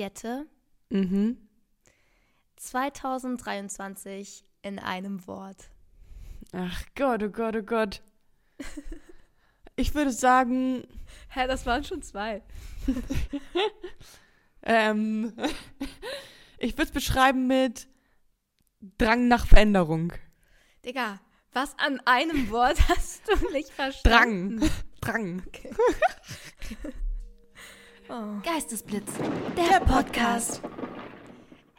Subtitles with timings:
[0.00, 0.46] Jette,
[0.88, 1.36] Mhm.
[2.56, 5.68] 2023 in einem Wort.
[6.52, 8.00] Ach Gott, oh Gott, oh Gott.
[9.76, 10.84] Ich würde sagen,
[11.28, 12.42] Hä, das waren schon zwei.
[14.62, 15.34] ähm,
[16.58, 17.86] ich würde es beschreiben mit
[18.96, 20.14] Drang nach Veränderung.
[20.82, 21.20] Digga,
[21.52, 24.60] was an einem Wort hast du nicht verstanden?
[25.02, 25.42] Drang.
[25.42, 25.42] Drang.
[28.12, 28.40] Oh.
[28.42, 29.12] Geistesblitz,
[29.56, 30.60] Der Podcast.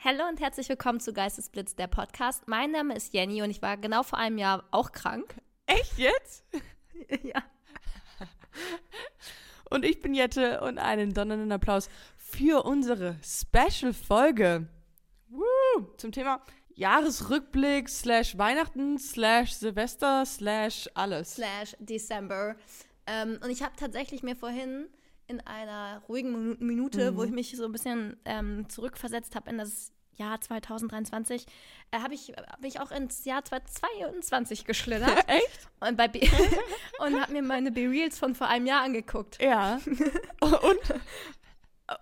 [0.01, 2.47] Hallo und herzlich willkommen zu Geistesblitz, der Podcast.
[2.47, 5.35] Mein Name ist Jenny und ich war genau vor einem Jahr auch krank.
[5.65, 6.45] Echt jetzt?
[7.23, 7.43] ja.
[9.69, 14.67] Und ich bin Jette und einen donnernden Applaus für unsere Special-Folge.
[15.97, 16.41] Zum Thema
[16.75, 21.35] Jahresrückblick slash Weihnachten slash Silvester slash alles.
[21.35, 22.55] Slash December.
[23.05, 24.87] Ähm, und ich habe tatsächlich mir vorhin
[25.31, 29.57] in einer ruhigen Minu- Minute, wo ich mich so ein bisschen ähm, zurückversetzt habe in
[29.57, 31.45] das Jahr 2023,
[31.91, 35.67] äh, habe ich, hab ich auch ins Jahr 2022 geschlittert Echt?
[35.79, 36.19] und, bei B
[36.99, 39.41] und habe mir meine B-Reels von vor einem Jahr angeguckt.
[39.41, 39.79] Ja.
[40.41, 41.01] Und?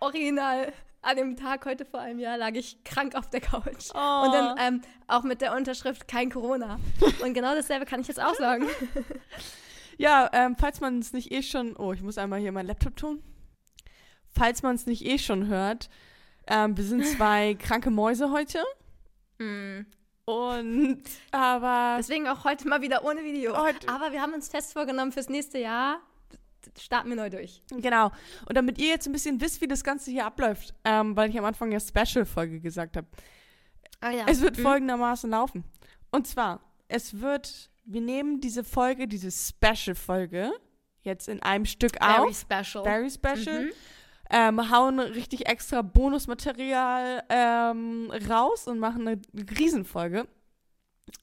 [0.01, 0.73] Original.
[1.01, 3.87] An dem Tag heute vor einem Jahr lag ich krank auf der Couch.
[3.93, 4.23] Oh.
[4.25, 6.77] Und dann ähm, auch mit der Unterschrift kein Corona.
[7.23, 8.65] Und genau dasselbe kann ich jetzt auch sagen.
[9.97, 11.77] Ja, ähm, falls man es nicht eh schon.
[11.77, 13.23] Oh, ich muss einmal hier meinen Laptop tun.
[14.31, 15.89] Falls man es nicht eh schon hört,
[16.47, 18.63] ähm, wir sind zwei kranke Mäuse heute.
[19.39, 19.85] Mm.
[20.25, 23.57] Und aber Deswegen auch heute mal wieder ohne Video.
[23.57, 25.99] Heute- Aber wir haben uns fest vorgenommen, fürs nächste Jahr
[26.79, 27.63] starten wir neu durch.
[27.71, 28.11] genau.
[28.47, 31.39] Und damit ihr jetzt ein bisschen wisst, wie das Ganze hier abläuft, ähm, weil ich
[31.39, 33.07] am Anfang ja Special-Folge gesagt habe.
[34.01, 34.25] Ah, ja.
[34.27, 34.61] Es wird Mhm.
[34.61, 35.63] folgendermaßen laufen.
[36.11, 40.51] Und zwar, es wird, wir nehmen diese Folge, diese Special-Folge,
[41.01, 42.39] jetzt in einem Stück Very auf.
[42.39, 42.83] special.
[42.83, 43.65] Very special.
[43.65, 43.71] Mhm.
[44.31, 49.21] Ähm, hauen richtig extra Bonusmaterial ähm, raus und machen eine
[49.57, 50.27] Riesenfolge.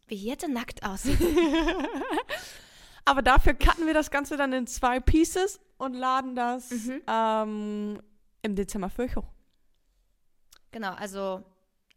[0.08, 1.18] Wie Jette nackt aussieht.
[3.04, 7.02] Aber dafür cutten wir das Ganze dann in zwei Pieces und laden das Mhm.
[7.06, 8.02] ähm,
[8.42, 9.28] im Dezember für euch hoch.
[10.72, 11.42] genau, also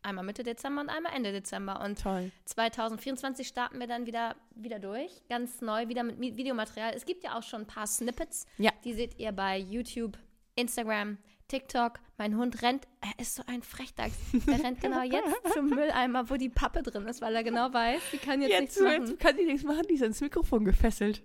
[0.03, 1.81] einmal Mitte Dezember und einmal Ende Dezember.
[1.83, 2.31] Und Toll.
[2.45, 5.11] 2024 starten wir dann wieder, wieder durch.
[5.27, 6.93] Ganz neu, wieder mit Mi- Videomaterial.
[6.95, 8.45] Es gibt ja auch schon ein paar Snippets.
[8.59, 8.71] Ja.
[8.83, 10.17] Die seht ihr bei YouTube,
[10.59, 11.99] Instagram, TikTok.
[12.17, 14.13] Mein Hund rennt, er ist so ein Frechdachs.
[14.47, 18.01] Er rennt genau jetzt zum Mülleimer, wo die Pappe drin ist, weil er genau weiß,
[18.11, 19.07] die kann jetzt, Jetzt, nichts machen.
[19.07, 21.23] jetzt kann die nichts machen, die ist ans Mikrofon gefesselt.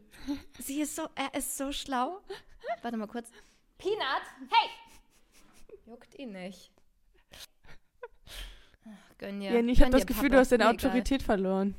[0.61, 2.21] Sie ist so, er ist so schlau.
[2.83, 3.31] Warte mal kurz.
[3.77, 4.71] Peanut, hey!
[5.87, 6.71] Juckt ihn nicht.
[8.87, 9.50] Ach, gönn dir.
[9.53, 10.34] Jenny, ich habe das Gefühl, Papa.
[10.34, 10.89] du hast deine Mir egal.
[10.91, 11.75] Autorität verloren.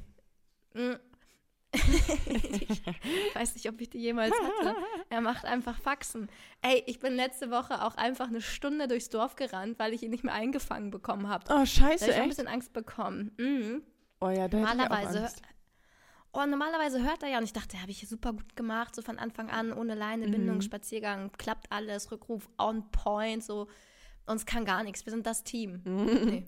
[1.76, 4.76] Ich weiß nicht, ob ich die jemals hatte.
[5.10, 6.30] Er macht einfach Faxen.
[6.62, 10.12] Ey, ich bin letzte Woche auch einfach eine Stunde durchs Dorf gerannt, weil ich ihn
[10.12, 11.44] nicht mehr eingefangen bekommen habe.
[11.50, 13.32] Oh, Da scheiße, habe ich ein bisschen Angst bekommen.
[13.38, 13.84] Mhm.
[14.22, 15.42] Oh ja, da hätte ich auch Normalerweise, Angst.
[16.34, 19.20] oh, normalerweise hört er ja und ich dachte, habe ich super gut gemacht, so von
[19.20, 20.32] Anfang an, ohne Leine, Mhm.
[20.32, 23.68] Bindung, Spaziergang, klappt alles, Rückruf on point, so.
[24.28, 25.82] Uns kann gar nichts, wir sind das Team.
[25.86, 26.46] Nee.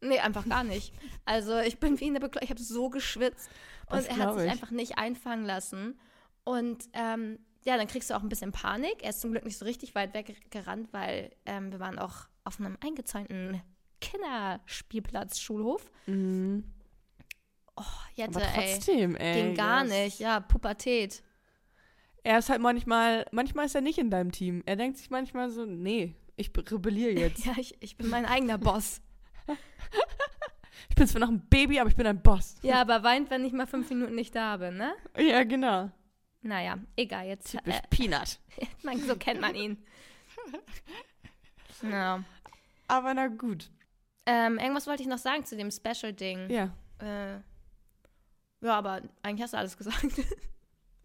[0.00, 0.92] Nee, einfach gar nicht.
[1.24, 3.50] Also ich bin wie eine Beklo ich habe so geschwitzt
[3.90, 4.50] und Das er hat sich ich.
[4.50, 5.98] einfach nicht einfangen lassen.
[6.44, 9.02] Und ähm, ja, dann kriegst du auch ein bisschen Panik.
[9.02, 12.60] Er ist zum Glück nicht so richtig weit weggerannt, weil ähm, wir waren auch auf
[12.60, 13.60] einem eingezäunten
[14.00, 15.90] Kinderspielplatz, Schulhof.
[16.06, 16.64] Mhm.
[18.14, 18.72] Jette, Aber ey.
[18.74, 19.42] trotzdem, ey.
[19.42, 21.22] Ging gar das- nicht, ja, Pubertät.
[22.24, 24.62] Er ist halt manchmal, manchmal ist er nicht in deinem Team.
[24.66, 27.44] Er denkt sich manchmal so, nee, ich rebelliere jetzt.
[27.46, 29.00] Ja, ich, ich bin mein eigener Boss.
[30.90, 32.56] Ich bin zwar noch ein Baby, aber ich bin ein Boss.
[32.62, 34.94] Ja, aber weint, wenn ich mal fünf Minuten nicht da bin, ne?
[35.16, 35.90] Ja, genau.
[36.42, 37.50] Naja, egal, jetzt.
[37.50, 38.38] Typisch Äh, Peanut.
[38.82, 39.84] man, so kennt man ihn.
[41.82, 42.24] Ja.
[42.88, 43.70] Aber na gut.
[44.26, 46.50] Ähm, irgendwas wollte ich noch sagen zu dem Special-Ding.
[46.50, 46.70] Ja.
[47.00, 47.34] Äh,
[48.60, 50.04] ja, aber eigentlich hast du alles gesagt.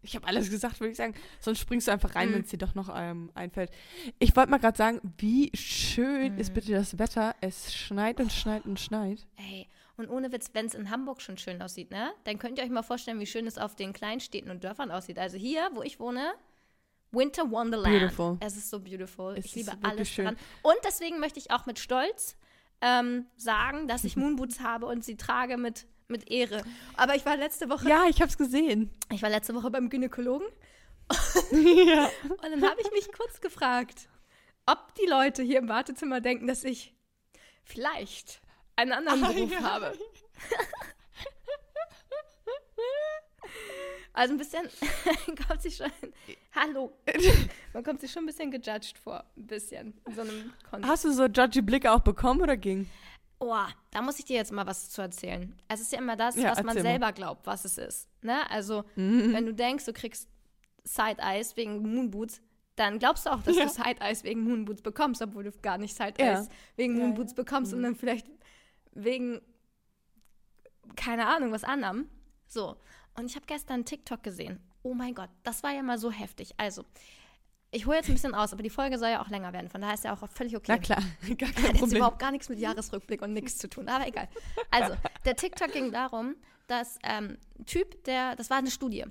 [0.04, 1.14] Ich habe alles gesagt, würde ich sagen.
[1.40, 2.34] Sonst springst du einfach rein, Mhm.
[2.34, 3.70] wenn es dir doch noch ähm, einfällt.
[4.18, 6.54] Ich wollte mal gerade sagen, wie schön ist Mhm.
[6.54, 7.34] bitte das Wetter.
[7.40, 9.26] Es schneit und schneit und schneit.
[9.36, 9.66] Ey,
[9.96, 12.12] und ohne Witz, wenn es in Hamburg schon schön aussieht, ne?
[12.24, 15.18] Dann könnt ihr euch mal vorstellen, wie schön es auf den Kleinstädten und Dörfern aussieht.
[15.18, 16.32] Also hier, wo ich wohne,
[17.12, 17.98] Winter Wonderland.
[18.00, 18.36] Beautiful.
[18.40, 19.34] Es ist so beautiful.
[19.38, 20.24] Es ich ist liebe alles schön.
[20.24, 20.38] daran.
[20.62, 22.36] Und deswegen möchte ich auch mit Stolz
[22.80, 26.62] ähm, sagen, dass ich Moonboots habe und sie trage mit, mit Ehre.
[26.96, 28.90] Aber ich war letzte Woche, Ja, ich habe es gesehen.
[29.12, 30.46] ich war letzte Woche beim Gynäkologen
[31.52, 32.10] ja.
[32.28, 34.08] und dann habe ich mich kurz gefragt,
[34.66, 36.94] ob die Leute hier im Wartezimmer denken, dass ich
[37.62, 38.40] vielleicht
[38.76, 39.60] einen anderen Ah, Beruf ja.
[39.62, 39.92] habe.
[44.12, 44.68] Also ein bisschen
[45.48, 45.90] kommt sich schon.
[46.54, 46.92] Hallo.
[47.72, 49.24] Man kommt sich schon ein bisschen gejudged vor.
[49.36, 50.00] Ein bisschen.
[50.06, 50.90] In so einem Kontext.
[50.90, 52.88] Hast du so judgy Blicke auch bekommen oder ging?
[53.46, 55.54] Oh, da muss ich dir jetzt mal was zu erzählen.
[55.68, 56.90] Es ist ja immer das, Ja, was man erzähl mal.
[56.90, 58.08] selber glaubt, was es ist.
[58.22, 58.48] Ne?
[58.50, 59.34] Also, Mhm.
[59.34, 60.28] wenn du denkst, du kriegst
[60.84, 62.40] Side-Eyes wegen Moonboots,
[62.76, 63.64] dann glaubst du auch, dass Ja.
[63.64, 65.94] du Side-Eyes wegen Moonboots bekommst, obwohl du gar nicht.
[65.94, 67.06] Side-Eyes wegen Ja, ja.
[67.06, 67.76] Moonboots bekommst, Mhm.
[67.76, 68.26] sondern vielleicht
[68.92, 69.40] wegen,
[70.96, 72.08] keine Ahnung, was anderem.
[72.48, 72.76] So,
[73.16, 74.60] und ich habe gestern TikTok gesehen.
[74.82, 76.54] Oh mein Gott, das war ja mal so heftig.
[76.56, 76.84] Also,
[77.74, 79.80] ich hole jetzt ein bisschen aus, aber die Folge soll ja auch länger werden, von
[79.80, 80.64] daher ist ja auch völlig okay.
[80.68, 81.02] Na klar,
[81.38, 81.96] gar Hat kein jetzt Problem.
[81.96, 84.28] überhaupt gar nichts mit Jahresrückblick und nichts zu tun, aber egal.
[84.70, 84.94] Also,
[85.24, 86.36] der TikTok ging darum,
[86.66, 87.36] dass ähm,
[87.66, 89.04] Typ, der, das war eine Studie,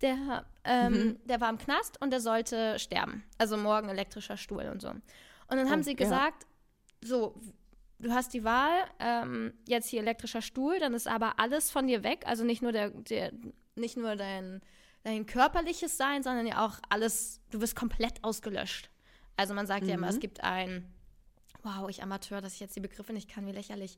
[0.00, 1.16] der, ähm, Mhm.
[1.26, 3.24] der war im Knast und der sollte sterben.
[3.38, 4.88] Also morgen elektrischer Stuhl und so.
[4.90, 5.02] Und
[5.48, 5.96] dann haben Oh, sie ja.
[5.96, 6.46] gesagt,
[7.02, 7.34] so,
[7.98, 12.02] du hast die Wahl, ähm, jetzt hier elektrischer Stuhl, dann ist aber alles von dir
[12.04, 13.32] weg, also nicht nur der, der
[13.74, 14.60] nicht nur dein,
[15.04, 18.90] dein körperliches Sein, sondern ja auch alles, du wirst komplett ausgelöscht.
[19.36, 20.12] Also man sagt ja immer, Mhm.
[20.14, 20.92] es gibt ein,
[21.62, 23.96] wow, ich Amateur, dass ich jetzt die Begriffe nicht kann, wie lächerlich.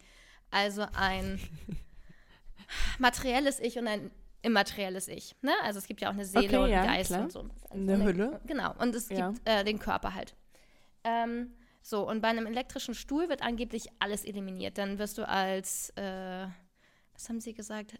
[0.51, 1.41] Also ein
[2.99, 4.11] materielles Ich und ein
[4.43, 5.35] immaterielles Ich.
[5.43, 5.53] Ne?
[5.63, 7.23] Also es gibt ja auch eine Seele Okay, und ja, Geist klar.
[7.23, 7.49] und so.
[7.71, 8.41] Eine Hülle.
[8.47, 9.31] Genau, und es Ja.
[9.31, 10.35] gibt äh, den Körper halt.
[11.03, 14.79] Ähm, so, und bei einem elektrischen Stuhl wird angeblich alles eliminiert.
[14.79, 16.47] Dann wirst du als, äh,
[17.13, 17.99] was haben sie gesagt?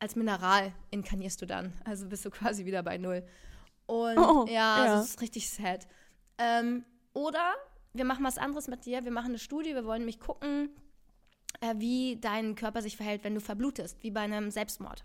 [0.00, 1.72] Als Mineral inkarnierst du dann.
[1.84, 3.22] Also bist du quasi wieder bei Null.
[3.86, 4.86] Und Oh, ja, ja.
[4.96, 5.86] das ist richtig sad.
[6.38, 7.52] Ähm, oder
[7.92, 9.04] wir machen was anderes mit dir.
[9.04, 9.74] Wir machen eine Studie.
[9.74, 10.70] Wir wollen nämlich gucken,
[11.60, 15.04] äh, wie dein Körper sich verhält, wenn du verblutest, wie bei einem Selbstmord.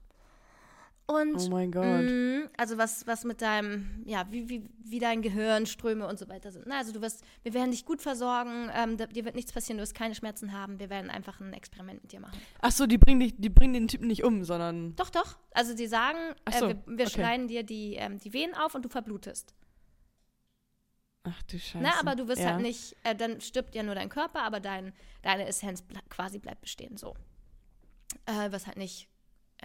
[1.07, 2.01] Und Oh mein Gott.
[2.01, 6.27] Mhm, also was, was mit deinem, ja, wie, wie, wie dein Gehirn, Ströme und so
[6.29, 6.65] weiter sind.
[6.65, 9.83] Na, also du wirst, wir werden dich gut versorgen, ähm, dir wird nichts passieren, du
[9.83, 12.39] wirst keine Schmerzen haben, wir werden einfach ein Experiment mit dir machen.
[12.59, 14.95] Ach so, die bringen, dich, die bringen den Typen nicht um, sondern.
[14.95, 15.37] Doch, doch.
[15.51, 17.09] Also die sagen, äh, so, wir, wir okay.
[17.09, 19.53] schneiden dir die, ähm, die Venen auf und du verblutest.
[21.23, 21.83] Ach du Scheiße.
[21.83, 21.91] Ne?
[21.99, 22.53] Aber du wirst ja.
[22.53, 24.91] halt nicht, äh, dann stirbt ja nur dein Körper, aber dein,
[25.21, 27.15] deine Essenz ble quasi bleibt bestehen, so.
[28.25, 29.07] Äh, wirst halt nicht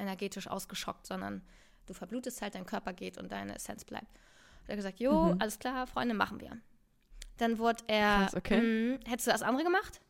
[0.01, 1.43] energetisch ausgeschockt, sondern
[1.87, 4.07] du verblutest halt, dein Körper geht und deine Essenz bleibt.
[4.63, 5.41] Hat er gesagt, jo, Mhm.
[5.41, 6.57] alles klar, Freunde, machen wir.
[7.39, 8.61] Dann wurde er, Krass, okay.
[8.61, 10.01] mh, hättest du das andere gemacht?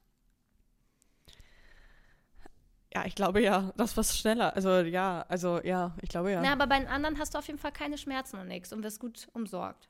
[2.92, 3.72] Ja, ich glaube ja.
[3.76, 4.54] Das war schneller.
[4.56, 6.40] Also ja, also ja, ich glaube ja.
[6.42, 8.82] Na, aber bei den anderen hast du auf jeden Fall keine Schmerzen und nichts und
[8.82, 9.88] wirst gut umsorgt.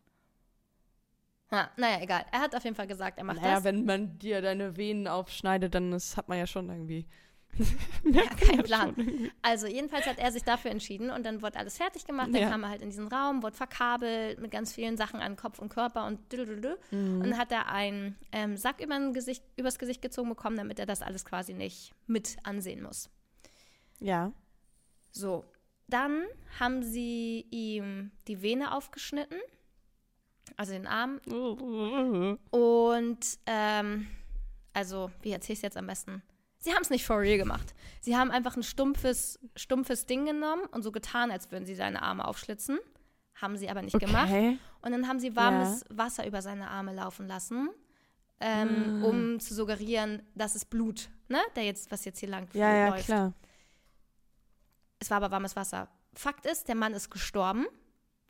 [1.51, 2.25] Ha, naja, egal.
[2.31, 3.65] Er hat auf jeden Fall gesagt, er macht naja, das.
[3.65, 7.07] wenn man dir deine Venen aufschneidet, dann das hat man ja schon irgendwie.
[8.05, 8.95] Ja, kein Plan.
[9.43, 12.29] Also jedenfalls hat er sich dafür entschieden und dann wurde alles fertig gemacht.
[12.33, 12.49] Dann Ja.
[12.51, 15.69] kam er halt in diesen Raum, wurde verkabelt mit ganz vielen Sachen an Kopf und
[15.69, 16.75] Körper und düdelüdü.
[16.91, 17.21] Mhm.
[17.21, 20.87] Und dann hat er einen ähm, Sack über Gesicht, übers Gesicht gezogen bekommen, damit er
[20.87, 23.11] das alles quasi nicht mit ansehen muss.
[23.99, 24.33] Ja.
[25.11, 25.45] So,
[25.89, 26.25] dann
[26.59, 29.39] haben sie ihm die Vene aufgeschnitten,
[30.57, 31.21] also den Arm.
[32.51, 34.07] Und, ähm,
[34.73, 36.23] also, wie erzähle ich es jetzt am besten?
[36.61, 37.75] Sie haben es nicht for real gemacht.
[38.01, 42.03] Sie haben einfach ein stumpfes, stumpfes Ding genommen und so getan, als würden sie seine
[42.03, 42.79] Arme aufschlitzen.
[43.41, 44.29] Haben sie aber nicht gemacht.
[44.29, 44.59] Okay.
[44.83, 47.71] Und dann haben sie warmes Wasser über seine Arme laufen lassen,
[48.41, 49.07] ähm, Ah.
[49.07, 51.39] um zu suggerieren, das ist Blut, ne?
[51.57, 53.07] Der jetzt, was jetzt hier lang Ja, ja, läuft.
[53.07, 53.33] klar.
[54.99, 55.89] Es war aber warmes Wasser.
[56.13, 57.67] Fakt ist, der Mann ist gestorben,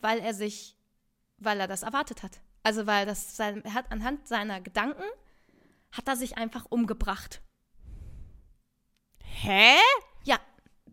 [0.00, 0.76] weil er sich,
[1.38, 2.40] weil er das erwartet hat.
[2.62, 5.02] Also weil das sein, er hat anhand seiner Gedanken
[5.92, 7.40] hat er sich einfach umgebracht.
[9.42, 9.76] Hä?
[10.24, 10.38] Ja,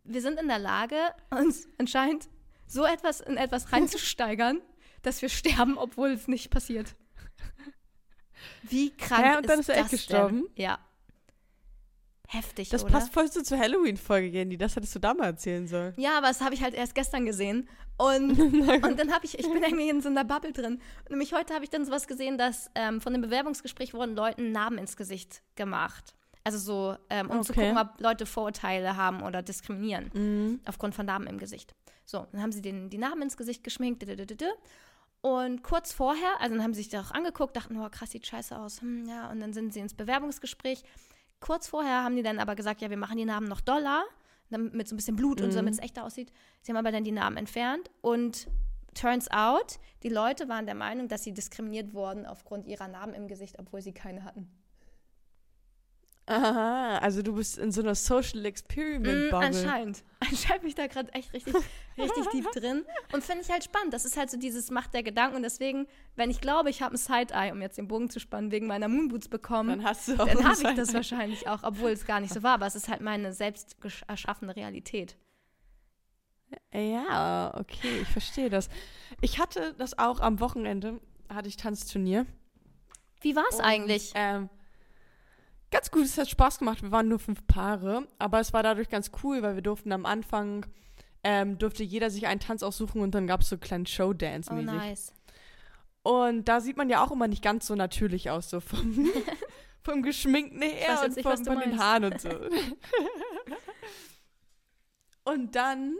[0.06, 0.96] wir sind in der Lage,
[1.32, 2.30] uns anscheinend
[2.66, 4.62] so etwas in etwas reinzusteigern,
[5.02, 6.96] dass wir sterben, obwohl es nicht passiert.
[8.64, 10.44] Wie krank Hä, und dann ist ist er das echt gestorben?
[10.56, 10.64] Denn?
[10.64, 10.80] Ja.
[12.30, 12.92] Heftig, Das oder?
[12.92, 14.58] passt voll so zur Halloween-Folge, Jenny.
[14.58, 15.94] Das hättest du da mal erzählen sollen.
[15.98, 17.70] Ja, aber das habe ich halt erst gestern gesehen.
[17.98, 20.82] Und, und dann habe ich, ich bin irgendwie in so einer Bubble drin.
[21.04, 24.52] Und nämlich heute habe ich dann sowas gesehen, dass ähm, von dem Bewerbungsgespräch wurden Leuten
[24.52, 26.17] Narben ins Gesicht gemacht.
[26.48, 27.68] Also so, ähm, um zu Okay.
[27.74, 30.10] gucken, ob Leute Vorurteile haben oder diskriminieren.
[30.14, 30.62] Mhm.
[30.66, 31.76] Aufgrund von Narben im Gesicht.
[32.06, 34.06] So, dann haben sie den, die Narben ins Gesicht geschminkt.
[35.20, 38.26] Und kurz vorher, also dann haben sie sich das auch angeguckt, dachten, oh krass, sieht
[38.26, 38.80] scheiße aus.
[38.82, 40.84] Hm, ja, und dann sind sie ins Bewerbungsgespräch.
[41.42, 44.06] Kurz vorher haben die dann aber gesagt, ja, wir machen die Narben noch doller,
[44.50, 45.66] dann mit so ein bisschen Blut und so, Mhm.
[45.66, 46.32] damit es echter aussieht.
[46.62, 48.48] Sie haben aber dann die Narben entfernt und
[48.94, 53.28] turns out, die Leute waren der Meinung, dass sie diskriminiert wurden aufgrund ihrer Narben im
[53.28, 54.50] Gesicht, obwohl sie keine hatten.
[56.30, 59.38] Aha, also du bist in so einer Social Mm, Experiment-Bubble.
[59.48, 60.04] anscheinend.
[60.20, 61.54] Anscheinend bin ich da gerade echt richtig,
[61.98, 62.84] richtig tief drin.
[63.14, 63.94] Und finde ich halt spannend.
[63.94, 65.38] Das ist halt so dieses Macht der Gedanken.
[65.38, 68.52] Und deswegen, wenn ich glaube, ich habe ein Side-Eye, um jetzt den Bogen zu spannen,
[68.52, 71.92] wegen meiner Moonboots bekommen, Dann hast du auch dann habe ich das wahrscheinlich auch, obwohl
[71.92, 72.56] es gar nicht so war.
[72.56, 75.16] Aber es ist halt meine selbst erschaffene Realität.
[76.74, 78.70] Ja, okay, ich verstehe das.
[79.22, 82.26] Ich hatte das auch am Wochenende, hatte ich Tanzturnier.
[83.22, 84.12] Wie war es eigentlich?
[84.16, 84.50] Ähm,
[85.72, 86.82] ganz gut, es hat Spaß gemacht.
[86.82, 90.06] Wir waren nur fünf Paare, aber es war dadurch ganz cool, weil wir durften am
[90.06, 90.66] Anfang,
[91.24, 94.52] ähm, durfte jeder sich einen Tanz aussuchen und dann gab es so einen kleinen Showdance
[94.52, 95.14] Oh, nice.
[96.04, 99.10] Und da sieht man ja auch immer nicht ganz so natürlich aus, so vom,
[99.84, 101.84] vom Geschminkten her und nicht, vom, von den meinst.
[101.84, 102.30] Haaren und so.
[105.26, 105.96] und dann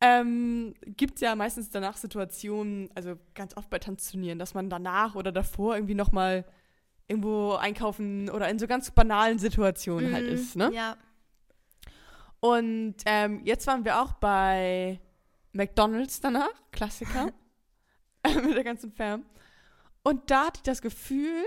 [0.00, 5.14] ähm, gibt es ja meistens danach Situationen, also ganz oft bei Tanzturnieren, dass man danach
[5.14, 6.44] oder davor irgendwie nochmal
[7.12, 10.70] irgendwo einkaufen oder in so ganz banalen Situationen halt Mhm, ist, ne?
[10.72, 10.96] Ja.
[12.40, 15.00] Und ähm, jetzt waren wir auch bei
[15.52, 17.26] McDonalds danach, Klassiker,
[18.44, 19.24] mit der ganzen Fam.
[20.02, 21.42] Und da hatte ich das Gefühl,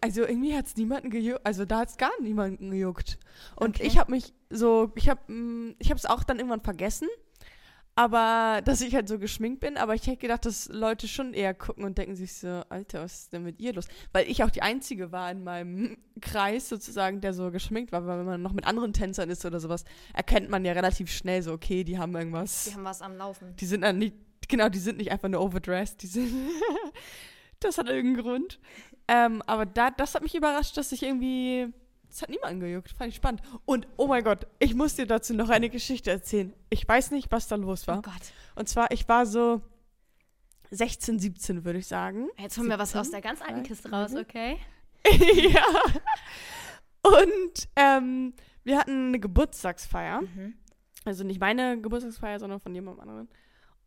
[0.00, 3.18] also irgendwie hat es niemanden gejuckt, also da hat es gar niemanden gejuckt.
[3.56, 3.86] Und Okay.
[3.86, 5.20] ich habe mich so, ich habe
[5.78, 7.08] ich habe es auch dann irgendwann vergessen,
[7.98, 11.54] aber dass ich halt so geschminkt bin, aber ich hätte gedacht, dass Leute schon eher
[11.54, 13.86] gucken und denken sich so, Alter, was ist denn mit ihr los?
[14.12, 18.18] Weil ich auch die Einzige war in meinem Kreis sozusagen, der so geschminkt war, weil
[18.18, 21.52] wenn man noch mit anderen Tänzern ist oder sowas, erkennt man ja relativ schnell so,
[21.52, 22.64] okay, die haben irgendwas.
[22.64, 23.56] Die haben was am Laufen.
[23.56, 24.14] Die sind dann nicht,
[24.46, 26.30] genau, die sind nicht einfach nur overdressed, die sind,
[27.60, 28.60] das hat irgendeinen Grund.
[29.08, 31.72] Ähm, aber da, das hat mich überrascht, dass ich irgendwie,
[32.16, 33.42] das hat niemanden gejuckt, fand ich spannend.
[33.66, 36.52] Und, oh mein Gott, ich muss dir dazu noch eine Geschichte erzählen.
[36.70, 38.02] Ich weiß nicht, was da los Oh war.
[38.02, 38.12] Gott.
[38.54, 39.60] Und zwar, ich war so
[40.70, 42.28] 16, 17, würde ich sagen.
[42.38, 43.00] Jetzt holen wir was 17?
[43.00, 44.18] aus der ganz alten Kiste raus, Mhm.
[44.18, 44.58] okay?
[45.52, 45.64] ja.
[47.02, 48.32] Und ähm,
[48.64, 50.22] wir hatten eine Geburtstagsfeier.
[50.22, 50.54] Mhm.
[51.04, 53.28] Also nicht meine Geburtstagsfeier, sondern von jemandem anderen.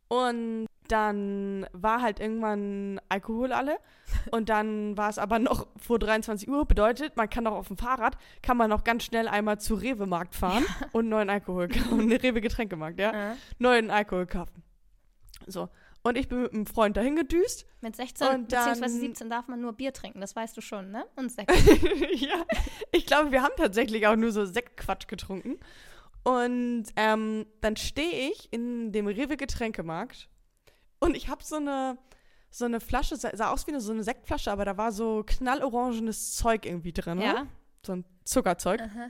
[0.09, 3.77] Und dann war halt irgendwann Alkohol alle.
[4.31, 6.65] Und dann war es aber noch vor 23 Uhr.
[6.65, 10.35] Bedeutet, man kann auch auf dem Fahrrad, kann man noch ganz schnell einmal zu Rewe-Markt
[10.35, 12.07] fahren und neuen Alkohol kaufen.
[12.07, 13.33] Ne, Rewe-Getränkemarkt, ja.
[13.33, 14.63] Äh, Neuen Alkohol kaufen.
[15.45, 15.69] So.
[16.01, 17.67] Und ich bin mit einem Freund dahin gedüst.
[17.81, 18.87] Mit 16 Und dann- bzw.
[18.87, 21.05] 17 darf man nur Bier trinken, das weißt du schon, ne?
[21.17, 21.51] Und Sekt.
[22.15, 22.45] ja,
[22.91, 25.59] ich glaube, wir haben tatsächlich auch nur so Sektquatsch getrunken.
[26.23, 30.29] Und ähm, dann stehe ich in dem Rewe-Getränkemarkt
[30.99, 31.97] und ich habe so eine,
[32.51, 36.35] so eine Flasche, sah, aus wie eine, so eine Sektflasche, aber da war so knallorangenes
[36.35, 37.21] Zeug irgendwie drin.
[37.21, 37.47] ja.
[37.85, 38.81] So ein Zuckerzeug.
[38.81, 39.09] Aha.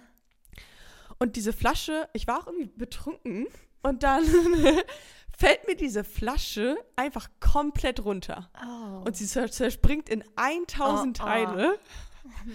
[1.18, 3.48] Und diese Flasche, ich war auch irgendwie betrunken
[3.82, 4.24] und dann
[5.38, 8.50] fällt mir diese Flasche einfach komplett runter.
[8.64, 9.04] Oh.
[9.06, 11.26] Und sie zer- zerspringt in 1000 Oh, oh.
[11.26, 11.80] Teile.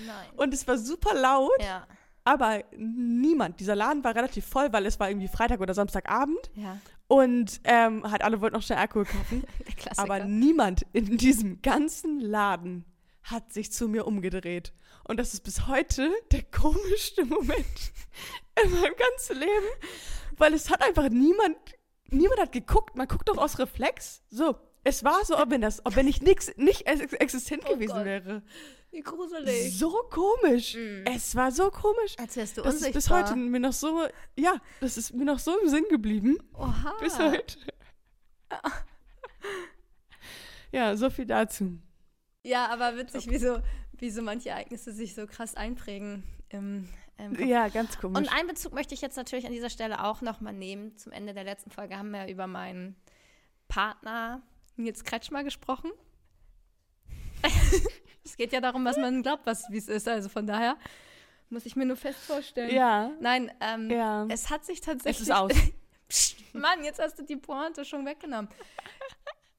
[0.06, 0.30] Nein.
[0.36, 1.50] Und es war super laut.
[1.60, 1.86] ja.
[2.24, 6.78] Aber niemand, dieser Laden war relativ voll, weil es war irgendwie Freitag oder Samstagabend Ja.
[7.06, 9.44] und ähm, halt alle wollten noch schnell Alkohol kaufen.
[9.96, 12.84] Aber niemand in diesem ganzen Laden
[13.22, 14.72] hat sich zu mir umgedreht.
[15.06, 17.92] Und das ist bis heute der komischste Moment
[18.64, 19.66] in meinem ganzen Leben,
[20.38, 21.56] weil es hat einfach niemand,
[22.08, 22.96] niemand hat geguckt.
[22.96, 24.22] Man guckt doch aus Reflex.
[24.30, 27.74] So, es war so, ob wenn das, ob wenn ich nix, nicht ex existent Oh
[27.74, 28.04] gewesen Gott.
[28.06, 28.42] wäre.
[28.94, 29.76] Wie gruselig.
[29.76, 30.76] So komisch.
[30.76, 31.04] Mm.
[31.06, 32.14] Es war so komisch.
[32.16, 33.22] Als wärst du Das ist unsichtbar.
[33.22, 36.38] bis heute mir noch so, ja, das ist mir noch so im Sinn geblieben.
[36.54, 36.94] Oha.
[37.00, 37.58] Bis heute.
[40.70, 41.78] Ja, so viel dazu.
[42.44, 43.60] Ja, aber witzig, wie so,
[43.92, 46.88] wie so manche Ereignisse sich so krass einprägen im.
[47.38, 48.18] Ja, ganz komisch.
[48.18, 50.96] Und einen Bezug möchte ich jetzt natürlich an dieser Stelle auch nochmal nehmen.
[50.96, 52.96] Zum Ende der letzten Folge haben wir über meinen
[53.68, 54.42] Partner
[54.76, 55.92] Nils Kretschmer gesprochen.
[58.26, 60.08] es geht ja darum, was man glaubt, was wie es ist.
[60.08, 60.76] Also von daher
[61.50, 62.74] muss ich mir nur fest vorstellen.
[62.74, 64.26] ja, Nein, ähm, ja.
[64.28, 65.16] es hat sich tatsächlich.
[65.22, 65.52] Es ist aus.
[66.08, 68.50] Psst, Mann, jetzt hast du die Pointe schon weggenommen.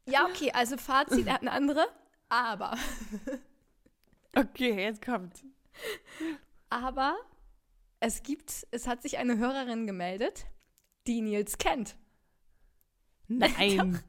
[0.06, 1.88] Ja, okay, also Fazit, er hat eine andere,
[2.30, 2.78] aber,
[4.36, 5.44] Okay, jetzt kommt.
[6.70, 7.16] aber
[8.00, 10.46] es gibt, es hat sich eine Hörerin gemeldet,
[11.08, 11.96] die Nils kennt.
[13.28, 14.04] Nein.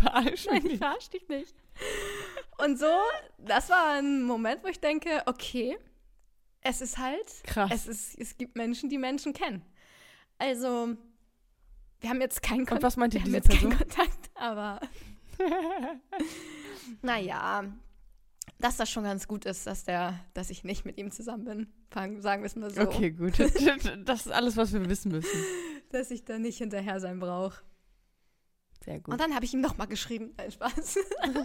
[0.00, 0.72] Verarsch Nein, mich.
[0.72, 1.54] ich verarsch dich nicht.
[2.58, 2.86] Und so,
[3.38, 5.76] das war ein Moment, wo ich denke, okay,
[6.62, 7.70] es ist halt, Krass.
[7.72, 9.62] es, ist, es gibt Menschen, die Menschen kennen.
[10.38, 10.96] Also,
[12.00, 12.82] wir haben jetzt keinen Und Kontakt.
[12.82, 13.88] was meinte Wir haben diese jetzt keinen Person?
[13.88, 14.80] Kontakt, aber
[17.02, 17.64] naja,
[18.58, 21.72] dass das schon ganz gut ist, dass der, dass ich nicht mit ihm zusammen bin.
[21.90, 22.80] Fangen, sagen wir es mal so.
[22.82, 23.34] Okay, gut.
[24.04, 25.38] Das ist alles, was wir wissen müssen.
[25.90, 27.62] Dass ich da nicht hinterher sein brauche.
[28.86, 29.12] Sehr gut.
[29.12, 30.32] Und dann habe ich ihm nochmal geschrieben.
[30.38, 30.96] Nein, Spaß.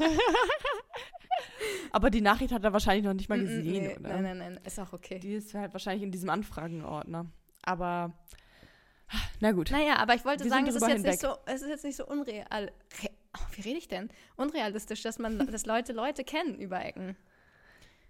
[1.92, 4.10] Aber die Nachricht hat er wahrscheinlich noch nicht mal Mm, mm, gesehen, nee, oder?
[4.10, 5.18] Nein, nein, nein, ist auch okay.
[5.18, 7.26] Die ist halt wahrscheinlich in diesem Anfragenordner.
[7.64, 8.14] Aber,
[9.40, 9.72] na gut.
[9.72, 11.96] Naja, aber ich wollte Wir sagen, es ist, jetzt nicht so, es ist jetzt nicht
[11.96, 12.72] so unreal.
[13.02, 14.10] Re oh, wie rede ich denn?
[14.38, 17.18] Unrealistisch, dass man, dass Leute Leute kennen über Ecken.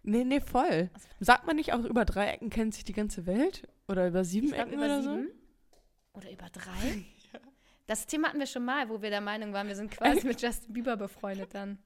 [0.04, 0.90] Nee, nee, voll.
[1.22, 3.66] Sagt man nicht auch, über drei Ecken kennt sich die ganze Welt?
[3.88, 5.30] Oder über sieben Ich glaub, Ecken über oder sieben.
[6.14, 7.06] Oder über drei?
[7.92, 10.42] Das Thema hatten wir schon mal, wo wir der Meinung waren, wir sind quasi mit
[10.42, 11.78] Justin Bieber befreundet dann.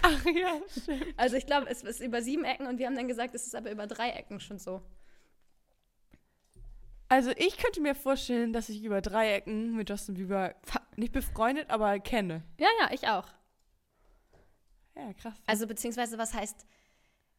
[0.00, 1.12] Ach ja, stimmt.
[1.16, 3.56] Also ich glaube, es ist über sieben Ecken und wir haben dann gesagt, es ist
[3.56, 4.80] aber über drei Ecken schon so.
[7.08, 10.54] Also ich könnte mir vorstellen, dass ich über Dreiecken mit Justin Bieber
[10.94, 12.44] nicht befreundet, aber kenne.
[12.60, 13.26] Ja, ja, ich auch.
[14.94, 15.34] Ja, krass.
[15.46, 16.64] Also beziehungsweise was heißt,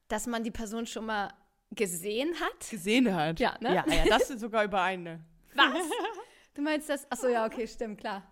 [0.09, 1.33] dass man die Person schon mal
[1.71, 2.69] gesehen hat?
[2.69, 3.39] Gesehen hat.
[3.39, 3.73] Ja, ne?
[3.73, 5.23] Ja, ja das ist sogar über eine.
[5.53, 5.77] Was?
[6.55, 7.09] Du meinst das?
[7.11, 8.23] Achso, ja, okay, stimmt, klar.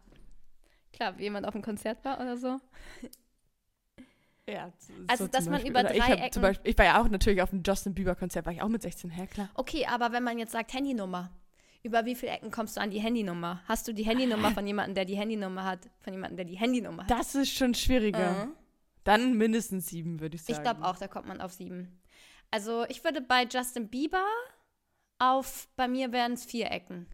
[0.92, 2.60] Klar, wie jemand auf einem Konzert war oder so.
[4.48, 5.72] Ja, so Also, dass man Beispiel.
[5.72, 7.94] über ich, drei hab Ecken- zum Beispiel, ich war ja auch natürlich auf dem Justin
[7.94, 9.50] Bieber Konzert, war ich auch mit 16, ja klar.
[9.56, 11.32] Okay, aber wenn man jetzt sagt Handynummer,
[11.82, 13.62] über wie viele Ecken kommst du an die Handynummer?
[13.68, 17.04] Hast du die Handynummer von jemandem, der die Handynummer hat, von jemandem, der die Handynummer
[17.04, 17.12] hat?
[17.12, 18.46] Das ist schon schwieriger.
[18.46, 18.52] Mhm.
[19.06, 20.58] Dann mindestens sieben, würde ich sagen.
[20.58, 22.02] Ich glaube auch, da kommt man auf sieben.
[22.52, 24.26] Also ich würde bei Justin Bieber
[25.20, 27.08] auf, bei mir wären es vier Ecken.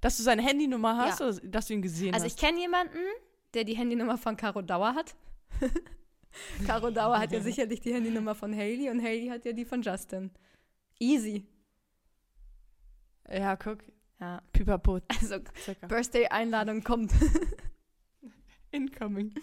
[0.00, 1.28] Dass du seine Handynummer hast Ja.
[1.28, 2.40] oder dass du ihn gesehen Also ich hast?
[2.40, 2.98] kenne jemanden,
[3.54, 5.14] der die Handynummer von Caro Dauer hat.
[6.66, 9.82] Caro Dauer hat ja sicherlich die Handynummer von Haley und Haley hat ja die von
[9.82, 10.30] Justin.
[11.00, 11.46] Easy.
[13.30, 13.78] Ja, guck.
[14.20, 15.36] Ja, Pipapo, also.
[15.88, 17.12] Birthday-Einladung kommt.
[18.70, 19.34] Incoming.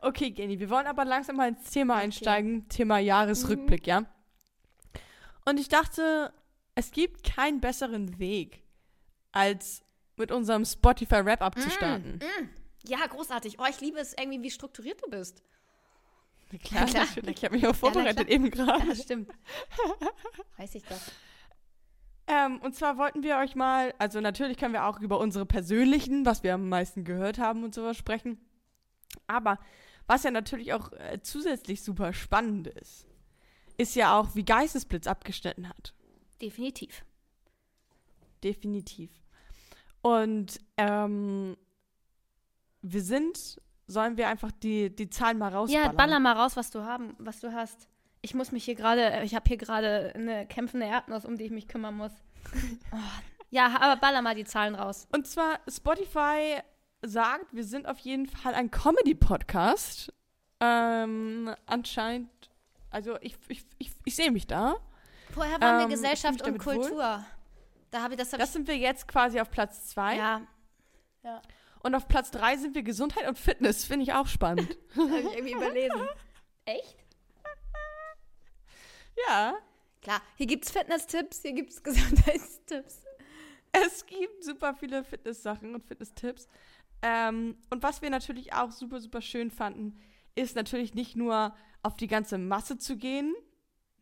[0.00, 2.04] Okay, Jenny, wir wollen aber langsam mal ins Thema Okay.
[2.04, 2.68] einsteigen.
[2.68, 4.04] Thema Jahresrückblick, ja?
[5.44, 6.32] Und ich dachte,
[6.74, 8.62] es gibt keinen besseren Weg,
[9.32, 9.82] als
[10.16, 12.20] mit unserem Spotify-Wrap-Up zu starten.
[12.84, 13.58] Ja, großartig.
[13.60, 15.42] Oh, ich liebe es irgendwie, wie strukturiert du bist.
[16.64, 17.04] Klar, klar.
[17.04, 17.36] natürlich.
[17.36, 18.30] Ich habe mich auch vorbereitet, klar.
[18.30, 18.86] eben gerade.
[18.88, 19.30] Ja, stimmt.
[20.56, 21.00] Weiß ich doch.
[22.26, 26.26] Ähm, und zwar wollten wir euch mal, also natürlich können wir auch über unsere persönlichen,
[26.26, 28.38] was wir am meisten gehört haben und sowas sprechen.
[29.26, 29.58] Aber
[30.06, 33.06] was ja natürlich auch äh, zusätzlich super spannend ist,
[33.78, 35.94] ist ja auch, wie Geistesblitz abgeschnitten hat.
[36.42, 37.04] Definitiv.
[38.44, 39.10] Definitiv.
[40.02, 41.56] Und ähm,
[42.82, 45.96] wir sind, sollen wir einfach die, die Zahlen mal Ja, rausballern?
[45.96, 47.88] baller mal raus, was du haben, was du hast.
[48.22, 51.50] Ich muss mich hier gerade, ich habe hier gerade eine kämpfende Erdnuss, um die ich
[51.50, 52.12] mich kümmern muss.
[52.92, 52.96] Oh.
[53.50, 55.06] Ja, aber baller mal die Zahlen raus.
[55.10, 56.58] Und zwar Spotify
[57.02, 60.12] sagt, wir sind auf jeden Fall ein Comedy-Podcast.
[60.60, 62.28] Ähm, anscheinend,
[62.90, 64.76] also ich, ich, ich, ich sehe mich da.
[65.32, 67.24] Vorher waren Ähm, wir Gesellschaft und damit wohl.
[67.90, 70.16] Da habe ich das, hab Das sind wir jetzt quasi auf Platz ich, zwei.
[70.16, 71.42] ja,
[71.80, 73.84] Und auf Platz drei sind wir Gesundheit und Fitness.
[73.84, 74.76] Finde ich auch spannend.
[74.96, 76.08] habe ich irgendwie überlesen.
[76.64, 76.96] Echt?
[79.26, 79.54] ja.
[80.00, 83.02] Klar, hier gibt es Fitness-Tipps, hier gibt es Gesundheitstipps.
[83.72, 86.48] Es gibt super viele Fitness-Sachen und Fitness-Tipps.
[87.02, 90.00] Ähm, und was wir natürlich auch super, super schön fanden,
[90.34, 93.34] ist natürlich nicht nur auf die ganze Masse zu gehen.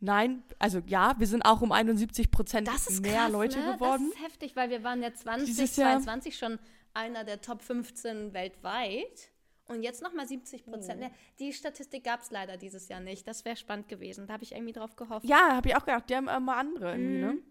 [0.01, 3.75] Nein, also ja, wir sind auch um 71 Prozent mehr krass, Leute ne?
[3.75, 4.11] geworden.
[4.11, 6.59] Das ist heftig, weil wir waren ja 20, Dieses Jahr- 22 schon
[6.93, 9.31] einer der Top 15 weltweit.
[9.69, 11.01] Und jetzt nochmal 70 Prozent.
[11.01, 11.11] mehr.
[11.41, 13.27] Die Statistik gab es leider dieses Jahr nicht.
[13.27, 14.29] Das wäre spannend gewesen.
[14.29, 15.27] Da habe ich irgendwie drauf gehofft.
[15.27, 17.33] Ja, habe ich auch gedacht, die haben immer andere irgendwie, ne?
[17.33, 17.43] Mhm.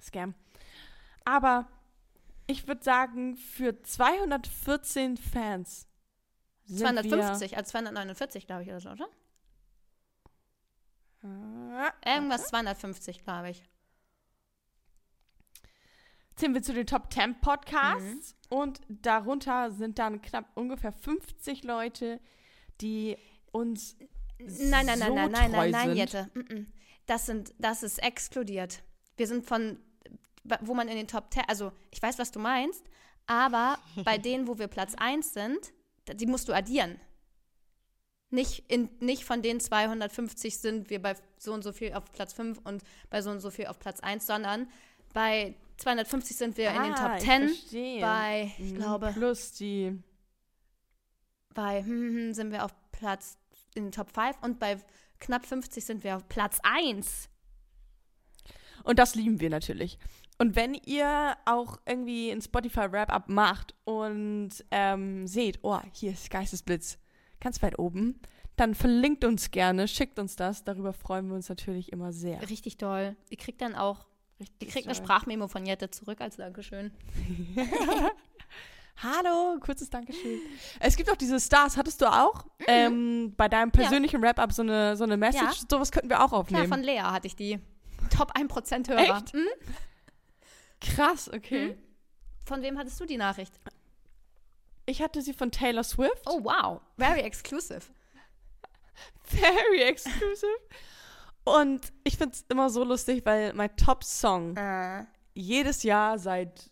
[0.00, 0.34] Scam.
[1.24, 1.68] Aber
[2.46, 5.86] ich würde sagen, für 214 Fans
[6.64, 9.06] sind 250, also 249, glaube ich, oder so, oder?
[11.22, 13.62] Irgendwas 250, glaube ich.
[16.36, 22.20] zählen wir zu den Top 10 Podcasts und darunter sind dann knapp ungefähr 50 Leute,
[22.80, 23.16] die
[23.52, 23.96] uns
[24.38, 25.96] Nein, nein, nein, so nein, nein, nein, nein.
[25.96, 26.30] Jette.
[27.06, 28.82] Das, sind, das ist exkludiert.
[29.16, 29.78] Wir sind von,
[30.62, 32.84] wo man in den Top 10, also ich weiß, was du meinst,
[33.26, 35.72] aber bei denen, wo wir Platz 1 sind,
[36.14, 37.00] die musst du addieren.
[38.32, 42.32] Nicht, in, nicht von den 250 sind wir bei so und so viel auf Platz
[42.32, 44.68] 5 und bei so und so viel auf Platz 1, sondern
[45.12, 47.48] bei 250 sind wir in den Ah, Top ich 10.
[47.48, 48.00] verstehe.
[48.00, 49.98] Bei, ich Mhm, glaube, Plus die.
[51.54, 53.36] bei hm, hm, sind wir auf Platz
[53.74, 54.78] in den Top 5 und bei
[55.20, 57.28] knapp 50 sind wir auf Platz 1.
[58.84, 59.98] Und das lieben wir natürlich.
[60.38, 66.30] Und wenn ihr auch irgendwie ein Spotify Wrap-Up macht und ähm, seht, oh, hier ist
[66.30, 66.98] Geistesblitz
[67.42, 68.20] ganz weit oben,
[68.56, 70.64] dann verlinkt uns gerne, schickt uns das.
[70.64, 72.48] Darüber freuen wir uns natürlich immer sehr.
[72.48, 73.16] Richtig doll.
[73.30, 74.06] Ihr kriegt dann auch,
[74.38, 75.04] ihr kriegt eine toll.
[75.04, 76.92] Sprachmemo von Jette zurück als Dankeschön.
[78.96, 80.40] Hallo, kurzes Dankeschön.
[80.78, 82.44] Es gibt auch diese Stars, hattest du auch?
[82.66, 85.60] Ähm, bei deinem persönlichen Wrap-Up so eine, so eine Message?
[85.62, 85.66] Ja.
[85.68, 86.68] Sowas könnten wir auch Klar, aufnehmen.
[86.68, 87.58] von Lea hatte ich die.
[88.10, 89.16] Top 1% Hörer.
[89.16, 89.32] Echt?
[89.32, 89.46] Hm?
[90.80, 91.76] Krass, okay.
[92.44, 93.54] Von wem hattest du die Nachricht?
[94.92, 96.22] Ich hatte sie von Taylor Swift.
[96.26, 96.82] Oh, wow.
[96.98, 97.80] Very exclusive.
[99.24, 100.58] Very exclusive.
[101.44, 106.70] Und ich finde es immer so lustig, weil mein Top-Song Äh, jedes Jahr seit,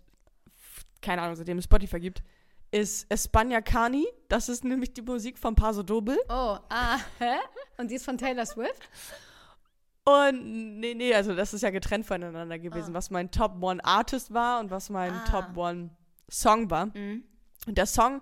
[1.00, 2.22] keine Ahnung, seitdem es Spotify gibt,
[2.70, 4.06] ist Espana Cani.
[4.28, 6.18] Das ist nämlich die Musik von Paso Doble.
[6.28, 7.36] Oh, ah, hä?
[7.78, 8.86] Und die ist von Taylor Swift?
[10.04, 12.98] Und nee, nee, also das ist ja getrennt voneinander gewesen, Ah.
[12.98, 15.24] was mein Top One Artist war und was mein Ah.
[15.24, 15.90] Top One
[16.30, 16.86] Song war.
[16.86, 17.24] Mhm.
[17.66, 18.20] Und der Song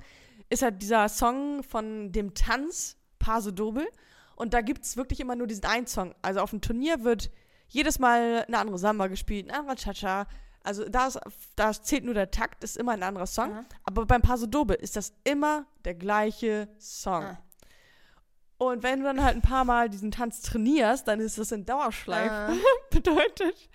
[0.51, 3.87] ist halt dieser Song von dem Tanz Paso Doble.
[4.37, 6.15] Und da gibt es wirklich immer nur diesen einen Song.
[6.23, 7.31] Also auf dem Turnier wird
[7.69, 10.27] jedes Mal eine andere Samba gespielt, ein anderer Cha-Cha.
[10.63, 11.19] Also da, ist,
[11.57, 13.53] da zählt nur der Takt, ist immer ein anderer Song.
[13.53, 13.65] Aha.
[13.85, 17.25] Aber beim Paso Doble ist das immer der gleiche Song.
[17.25, 17.43] Ah.
[18.59, 21.65] Und wenn du dann halt ein paar Mal diesen Tanz trainierst, dann ist das in
[21.65, 22.31] Dauerschleife.
[22.31, 22.53] Ah.
[22.91, 23.71] Bedeutet,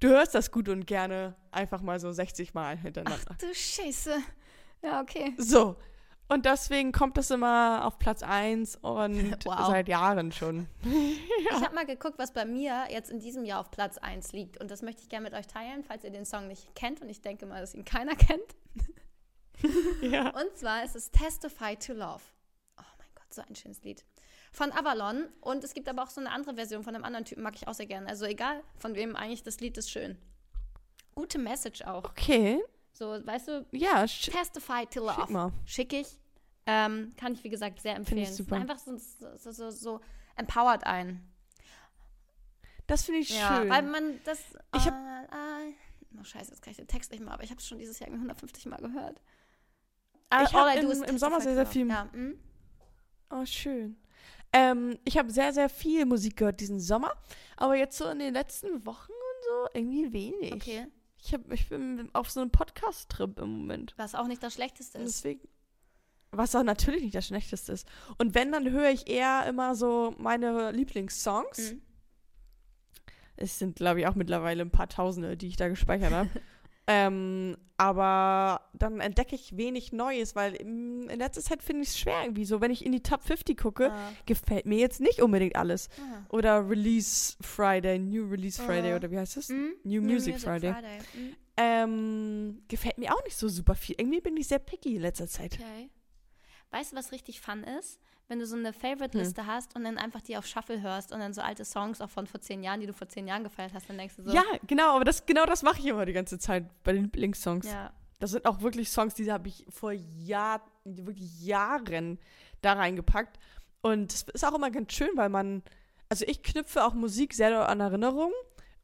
[0.00, 3.36] du hörst das gut und gerne einfach mal so 60 Mal hintereinander.
[3.38, 4.16] Du Scheiße.
[4.84, 5.34] Ja, okay.
[5.38, 5.76] So.
[6.28, 9.66] Und deswegen kommt das immer auf Platz 1 und Wow.
[9.68, 10.68] seit Jahren schon.
[11.50, 14.60] Ich habe mal geguckt, was bei mir jetzt in diesem Jahr auf Platz 1 liegt.
[14.60, 17.00] Und das möchte ich gerne mit euch teilen, falls ihr den Song nicht kennt.
[17.00, 18.56] Und ich denke mal, dass ihn keiner kennt.
[20.02, 20.30] Ja.
[20.30, 22.22] Und zwar ist es Testify to Love.
[22.78, 24.04] Oh mein Gott, so ein schönes Lied.
[24.52, 25.28] Von Avalon.
[25.40, 27.68] Und es gibt aber auch so eine andere Version von einem anderen Typen, mag ich
[27.68, 28.08] auch sehr gerne.
[28.08, 30.18] Also egal, von wem eigentlich das Lied ist schön.
[31.14, 32.04] Gute Message auch.
[32.04, 32.60] Okay.
[32.94, 35.52] So, weißt du, Ja, sch Testify to schick mal.
[35.66, 36.06] Schick ich.
[36.66, 38.22] Ähm, kann ich, wie gesagt, sehr empfehlen.
[38.22, 38.56] ich super.
[38.56, 40.00] Einfach so, so, so, so
[40.36, 41.20] empowert ein.
[42.86, 43.68] Das finde ich Ja, schön.
[43.70, 44.38] weil man das.
[44.76, 45.58] Ich ah, ah,
[46.20, 47.98] oh, scheiße, jetzt kann ich den Text nicht mehr, aber ich habe es schon dieses
[47.98, 49.20] Jahr 150 Mal gehört.
[50.42, 51.88] Ich All hab I do im- im Sommer sehr, sehr viel-.
[51.88, 52.38] Ja, hm?
[53.30, 53.96] Oh, schön.
[54.52, 57.12] Ähm, ich habe sehr, sehr viel Musik gehört diesen Sommer,
[57.56, 60.52] aber jetzt so in den letzten Wochen und so irgendwie wenig.
[60.54, 60.86] Okay.
[61.24, 63.94] Ich, hab, ich bin auf so einem Podcast-Trip im Moment.
[63.96, 65.24] Was auch nicht das Schlechteste ist.
[65.24, 65.48] deswegen.
[66.32, 67.88] Was auch natürlich nicht das Schlechteste ist.
[68.18, 71.72] Und wenn, dann höre ich eher immer so meine Lieblingssongs.
[71.72, 71.82] Mhm.
[73.36, 76.28] Es sind, glaube ich, auch mittlerweile ein paar Tausende, die ich da gespeichert habe.
[76.86, 81.98] ähm, aber dann entdecke ich wenig Neues, weil im, in letzter Zeit finde ich es
[81.98, 82.60] schwer irgendwie so.
[82.60, 85.88] Wenn ich in die Top 50 gucke, Ah, gefällt mir jetzt nicht unbedingt alles.
[85.98, 86.24] ah.
[86.30, 88.96] Oder Release Friday, New Release Friday Ah.
[88.96, 89.48] oder wie heißt es?
[89.48, 89.74] Hm?
[89.82, 90.72] New Music Friday.
[91.14, 91.36] Hm?
[91.56, 93.96] Ähm, gefällt mir auch nicht so super viel.
[93.98, 95.54] Irgendwie bin ich sehr picky in letzter Zeit.
[95.54, 95.90] Okay.
[96.70, 98.00] Weißt du, was richtig fun ist?
[98.28, 99.46] Wenn du so eine Favorite-Liste Hm.
[99.48, 102.26] hast und dann einfach die auf Shuffle hörst und dann so alte Songs auch von
[102.26, 104.32] vor zehn Jahren, die du vor zehn Jahren gefeiert hast, dann denkst du so.
[104.32, 107.66] Ja, genau, aber das, genau das mache ich immer die ganze Zeit bei den Lieblingssongs.
[107.66, 107.92] ja.
[108.20, 112.18] Das sind auch wirklich Songs, die habe ich vor Jahr, wirklich Jahren
[112.62, 113.38] da reingepackt.
[113.82, 115.62] Und es ist auch immer ganz schön, weil man,
[116.08, 118.32] also ich knüpfe auch Musik sehr an Erinnerungen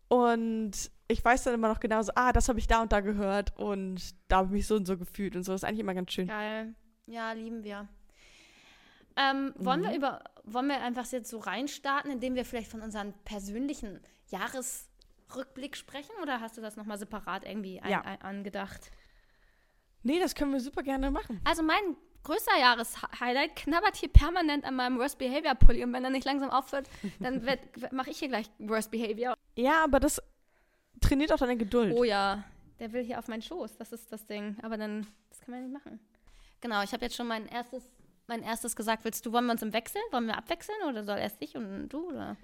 [0.08, 0.72] und
[1.08, 4.14] ich weiß dann immer noch genauso, ah, das habe ich da und da gehört und
[4.28, 5.52] da habe ich mich so und so gefühlt und so.
[5.52, 6.26] Das ist eigentlich immer ganz schön.
[6.26, 6.74] Geil.
[7.06, 7.88] Ja, lieben wir.
[9.20, 9.84] Ähm, wollen, Mhm.
[9.88, 15.76] wir über, wollen wir einfach jetzt so reinstarten, indem wir vielleicht von unserem persönlichen Jahresrückblick
[15.76, 16.12] sprechen?
[16.22, 18.00] Oder hast du das nochmal separat irgendwie ein, Ja.
[18.02, 18.90] ein, angedacht?
[20.02, 21.40] Nee, das können wir super gerne machen.
[21.44, 26.10] Also mein größter Jahreshighlight knabbert hier permanent an meinem Worst Behavior Pulli und wenn er
[26.10, 27.42] nicht langsam aufhört, dann
[27.92, 29.34] mache ich hier gleich Worst Behavior.
[29.56, 30.22] Ja, aber das
[31.00, 31.94] trainiert auch deine Geduld.
[31.96, 32.44] Oh ja,
[32.78, 34.56] der will hier auf meinen Schoß, das ist das Ding.
[34.62, 36.00] Aber dann, das kann man ja nicht machen.
[36.62, 37.82] Genau, ich habe jetzt schon mein erstes,
[38.30, 39.04] mein erstes gesagt.
[39.04, 40.02] Willst du, wollen wir uns im Wechseln?
[40.12, 42.08] Wollen wir abwechseln oder soll erst ich und du?
[42.08, 42.36] Oder?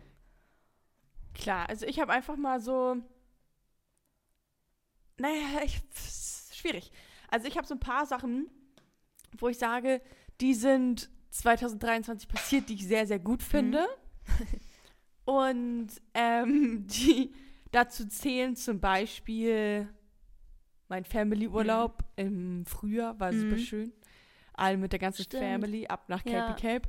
[1.32, 2.96] Klar, also ich habe einfach mal so.
[5.18, 5.80] Naja, ich,
[6.52, 6.90] schwierig.
[7.28, 8.48] Also ich habe so ein paar Sachen,
[9.38, 10.02] wo ich sage,
[10.40, 13.86] die sind 2023 passiert, die ich sehr, sehr gut finde.
[15.24, 17.32] Und ähm, die
[17.72, 19.88] dazu zählen zum Beispiel
[20.88, 23.58] mein Family-Urlaub im Frühjahr, war super Mhm.
[23.58, 23.92] schön.
[24.56, 25.42] Alle mit der ganzen Stimmt.
[25.42, 26.52] Family ab nach Cape Ja.
[26.54, 26.88] Cape.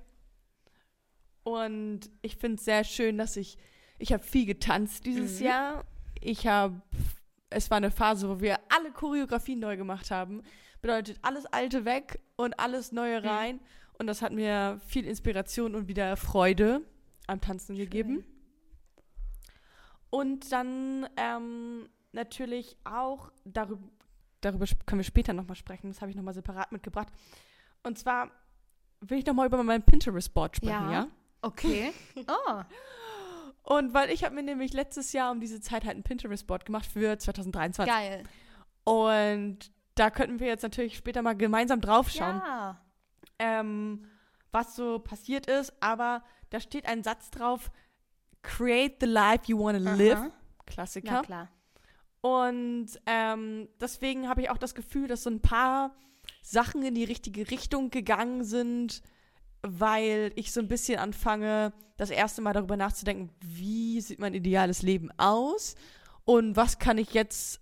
[1.43, 3.57] Und ich finde es sehr schön, dass ich,
[3.99, 5.45] ich habe viel getanzt dieses Mhm.
[5.45, 5.85] Jahr.
[6.21, 6.81] Ich habe,
[7.49, 10.41] es war eine Phase, wo wir alle Choreografien neu gemacht haben.
[10.81, 13.27] Bedeutet alles Alte weg und alles Neue Mhm.
[13.27, 13.59] rein.
[13.99, 16.81] Und das hat mir viel Inspiration und wieder Freude
[17.27, 18.23] am Tanzen gegeben.
[20.09, 23.81] Und dann ähm, natürlich auch, darüber,
[24.41, 27.07] darüber können wir später nochmal sprechen, das habe ich nochmal separat mitgebracht.
[27.87, 28.29] Und zwar
[29.01, 30.91] will ich nochmal über mein Pinterest-Board sprechen, Ja.
[30.91, 31.07] ja?
[31.41, 31.93] Okay.
[32.27, 32.61] Oh.
[33.75, 36.85] Und weil ich habe mir nämlich letztes Jahr um diese Zeit halt ein Pinterest-Board gemacht
[36.85, 37.93] für 2023.
[37.93, 38.23] Geil.
[38.85, 42.79] Und da könnten wir jetzt natürlich später mal gemeinsam draufschauen, Ja.
[43.39, 44.05] ähm,
[44.53, 45.73] was so passiert ist.
[45.81, 47.69] Aber da steht ein Satz drauf,
[48.41, 50.31] create the life you want to live.
[50.65, 51.11] Klassiker.
[51.11, 51.47] Na klar.
[52.21, 55.93] Und ähm, deswegen habe ich auch das Gefühl, dass so ein paar
[56.49, 59.01] Sachen in die richtige Richtung gegangen sind,
[59.61, 64.81] weil ich so ein bisschen anfange, das erste Mal darüber nachzudenken, wie sieht mein ideales
[64.81, 65.75] Leben aus
[66.25, 67.59] und was kann ich jetzt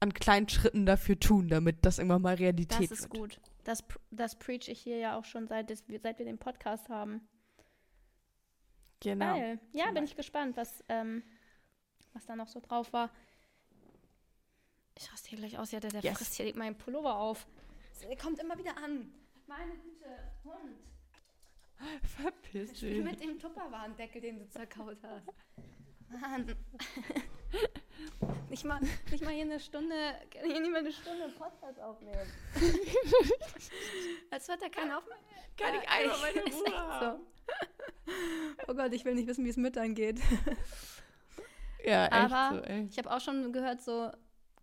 [0.00, 3.20] an kleinen Schritten dafür tun, damit das irgendwann mal Realität Das ist wird.
[3.20, 3.40] gut.
[3.64, 7.26] Das, das preach ich hier ja auch schon seit, seit wir den Podcast haben.
[9.00, 9.34] Genau.
[9.36, 9.58] Geil.
[9.72, 11.22] Ja, Zum bin ich gespannt, was, ähm,
[12.12, 13.10] was da noch so drauf war.
[14.96, 15.70] Ich raste hier gleich aus.
[15.72, 16.16] Ja, der, der Yes.
[16.18, 17.46] frisst hier meinen Pullover auf.
[18.02, 19.12] Der kommt immer wieder an.
[19.46, 20.78] Meine Güte, Hund.
[22.02, 23.04] Verpiss Spiel dich.
[23.04, 25.26] mit dem Tupperwarendeckel, den du zerkaut hast.
[26.20, 26.54] Mann.
[28.50, 28.80] nicht, mal,
[29.10, 29.94] nicht mal hier eine Stunde,
[30.32, 32.26] hier nicht mal eine Stunde Podcast aufnehmen.
[34.30, 35.20] Als wird da keiner aufnehmen.
[35.56, 37.20] Kann ich einmal meine Ist Ruhe echt so.
[38.68, 40.18] Oh Gott, ich will nicht wissen, wie es Müttern geht.
[41.84, 42.86] Ja, echt Aber so, ey.
[42.90, 44.10] ich habe auch schon gehört, so,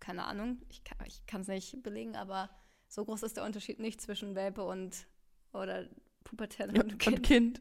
[0.00, 0.82] keine Ahnung, ich
[1.26, 2.50] kann es nicht belegen, aber
[2.88, 5.06] so groß ist der Unterschied nicht zwischen Welpe und
[5.52, 5.86] oder
[6.24, 7.22] pubertären Ja, und und Kind.
[7.22, 7.60] Kind.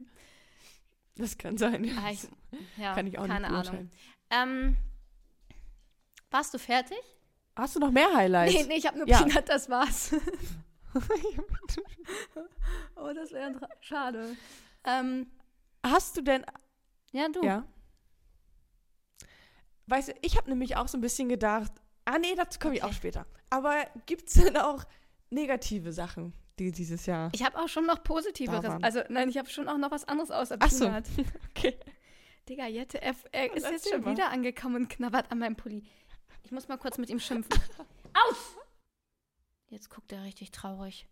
[1.17, 1.83] Das kann sein.
[1.85, 1.93] Ja.
[2.03, 2.27] Ah, ich,
[2.77, 3.89] ja, kann ich auch keine nicht Ahnung.
[4.29, 4.77] Ähm,
[6.31, 6.97] warst du fertig?
[7.55, 8.53] Hast du noch mehr Highlights?
[8.53, 9.23] Nee, nee, ich habe nur Ja.
[9.23, 10.13] Peanut, das war's.
[12.95, 14.35] oh, das wäre schade.
[14.83, 15.27] Ähm,
[15.85, 16.45] Hast du denn
[17.11, 17.43] ja, du.
[17.43, 17.65] Ja.
[19.87, 21.71] Weißt du, ich habe nämlich auch so ein bisschen gedacht,
[22.05, 22.91] ah nee, dazu komme ich Okay.
[22.91, 23.25] auch später.
[23.49, 24.83] Aber gibt es denn auch
[25.29, 27.29] negative Sachen, die dieses Jahr...
[27.33, 28.83] Ich habe auch schon noch Positiveres.
[28.83, 30.85] Also, nein, ich habe schon auch noch was anderes außer Ach so.
[30.85, 31.05] Peanut.
[31.49, 31.77] Okay.
[32.47, 34.11] Digga, Jette, er, er ist jetzt schon mal.
[34.11, 35.83] wieder angekommen und knabbert an meinem Pulli.
[36.43, 37.59] Ich muss mal kurz mit ihm schimpfen.
[38.13, 38.55] Aus!
[39.69, 41.07] Jetzt guckt er richtig traurig.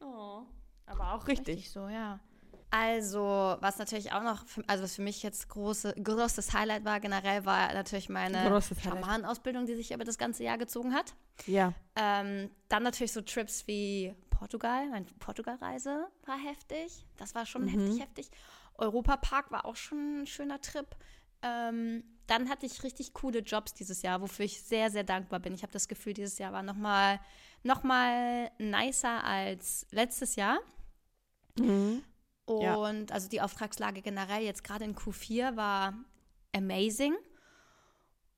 [0.00, 0.42] Oh.
[0.86, 1.70] Aber auch richtig.
[1.70, 2.18] so, ja.
[2.70, 7.00] Also, was natürlich auch noch, für, also was für mich jetzt große, großes Highlight war,
[7.00, 8.60] generell war natürlich meine.
[8.82, 11.14] Schamanenausbildung, die sich über das ganze Jahr gezogen hat.
[11.46, 11.72] Ja.
[11.96, 14.86] Ähm, dann natürlich so Trips wie Portugal.
[14.90, 17.06] Meine Portugalreise war heftig.
[17.16, 17.68] Das war schon Mhm.
[17.70, 18.30] heftig, heftig.
[18.74, 20.86] Europapark war auch schon ein schöner Trip.
[21.42, 25.54] Ähm, dann hatte ich richtig coole Jobs dieses Jahr, wofür ich sehr, sehr dankbar bin.
[25.54, 27.18] Ich habe das Gefühl, dieses Jahr war noch mal,
[27.62, 30.58] noch mal nicer als letztes Jahr.
[31.58, 32.02] Mhm.
[32.48, 32.74] Ja.
[32.76, 35.94] Und also die Auftragslage generell jetzt gerade in Q4 war
[36.54, 37.14] amazing.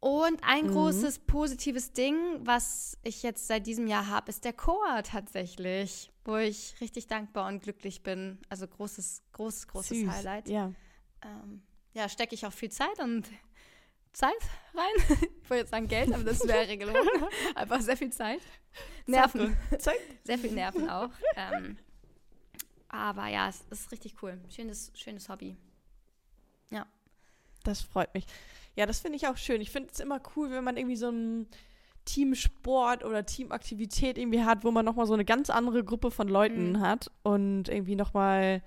[0.01, 0.73] Und ein Mhm.
[0.73, 6.37] großes positives Ding, was ich jetzt seit diesem Jahr habe, ist der Chor tatsächlich, wo
[6.37, 8.38] ich richtig dankbar und glücklich bin.
[8.49, 10.09] Also großes, großes, großes Süß.
[10.11, 10.49] Highlight.
[10.49, 10.73] Ja.
[11.23, 13.29] Ähm, ja, stecke ich auch viel Zeit und
[14.14, 14.33] Zeit
[14.75, 14.94] rein.
[15.42, 17.09] ich wollte jetzt sagen Geld, aber das wäre gelogen.
[17.55, 18.40] Einfach sehr viel Zeit.
[19.07, 19.55] Nerven.
[19.79, 19.99] Zeig.
[20.25, 21.11] Sehr viel Nerven auch.
[21.37, 21.77] ähm,
[22.90, 24.38] aber ja, es ist richtig cool.
[24.48, 25.57] Schönes, schönes Hobby.
[27.62, 28.24] Das freut mich.
[28.74, 29.61] Ja, das finde ich auch schön.
[29.61, 31.46] Ich finde es immer cool, wenn man irgendwie so einen
[32.07, 36.72] Teamsport oder Teamaktivität irgendwie hat, wo man nochmal so eine ganz andere Gruppe von Leuten
[36.72, 36.81] Mhm.
[36.81, 38.62] hat und irgendwie nochmal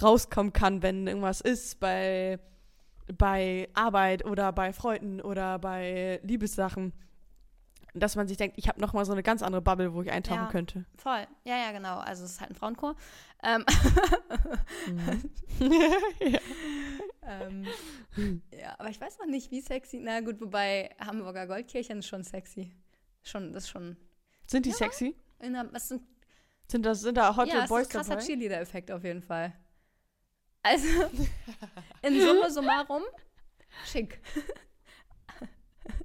[0.00, 2.38] rauskommen kann, wenn irgendwas ist bei,
[3.18, 6.94] bei Arbeit oder bei Freunden oder bei Liebessachen.
[7.94, 10.42] Dass man sich denkt, ich habe nochmal so eine ganz andere Bubble, wo ich eintauchen
[10.42, 10.50] Ja.
[10.50, 10.84] könnte.
[10.96, 11.26] Voll.
[11.44, 11.98] Ja, ja, genau.
[11.98, 12.94] Also es ist halt ein Frauenchor.
[13.42, 13.64] Ähm,
[16.20, 16.40] ja.
[17.26, 17.66] ähm,
[18.50, 20.00] ja, aber ich weiß noch nicht, wie sexy.
[20.02, 22.72] Na gut, wobei Hamburger Goldkirchen ist schon sexy.
[23.22, 23.96] Schon, das schon.
[24.46, 24.76] Sind die Ja.
[24.76, 25.16] sexy?
[25.40, 26.02] In einer, was sind,
[26.70, 28.18] Sind, das, sind da Hot ja, Boys ist ein krasser?
[28.18, 29.52] Cheerleader-Effekt auf jeden Fall.
[30.62, 30.86] Also,
[32.02, 33.02] in Summe summarum,
[33.86, 34.20] schick.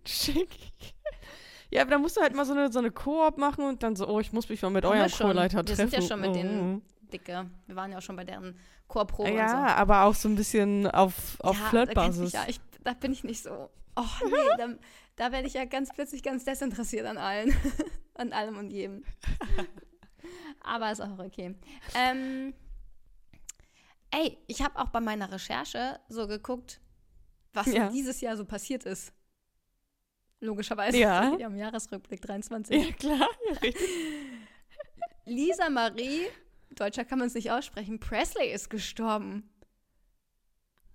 [0.06, 0.50] Schick.
[1.74, 3.96] Ja, aber da musst du halt mal so eine, so eine Koop machen und dann
[3.96, 5.10] so, oh, ich muss mich mal mit wir eurem.
[5.10, 5.90] Chorleiter Wir treffen.
[5.90, 6.34] sind ja schon mit oh.
[6.34, 6.82] denen
[7.12, 7.50] Dicke.
[7.66, 8.56] Wir waren ja auch schon bei deren
[8.88, 9.42] Chorprobe und so.
[9.42, 12.32] Ja, aber auch so ein bisschen auf, auf ja, da, Flirtbasis.
[12.32, 13.72] ja, ich, da bin ich nicht so.
[13.96, 14.68] Oh nee, da,
[15.16, 17.56] da werde ich ja ganz plötzlich ganz desinteressiert an allen.
[18.14, 19.04] an allem und jedem.
[20.62, 21.56] Aber ist auch okay.
[21.96, 22.54] Ähm,
[24.12, 26.80] ey, ich habe auch bei meiner Recherche so geguckt,
[27.54, 27.90] was Ja.
[27.90, 29.12] dieses Jahr so passiert ist.
[30.44, 30.98] Logischerweise.
[30.98, 31.36] Ja.
[31.40, 32.86] Ja um Jahresrückblick 23.
[32.86, 33.30] Ja, klar.
[33.50, 33.76] Ja, richtig.
[35.26, 36.28] Lisa Marie,
[36.72, 39.50] Deutscher kann man es nicht aussprechen, Presley ist gestorben.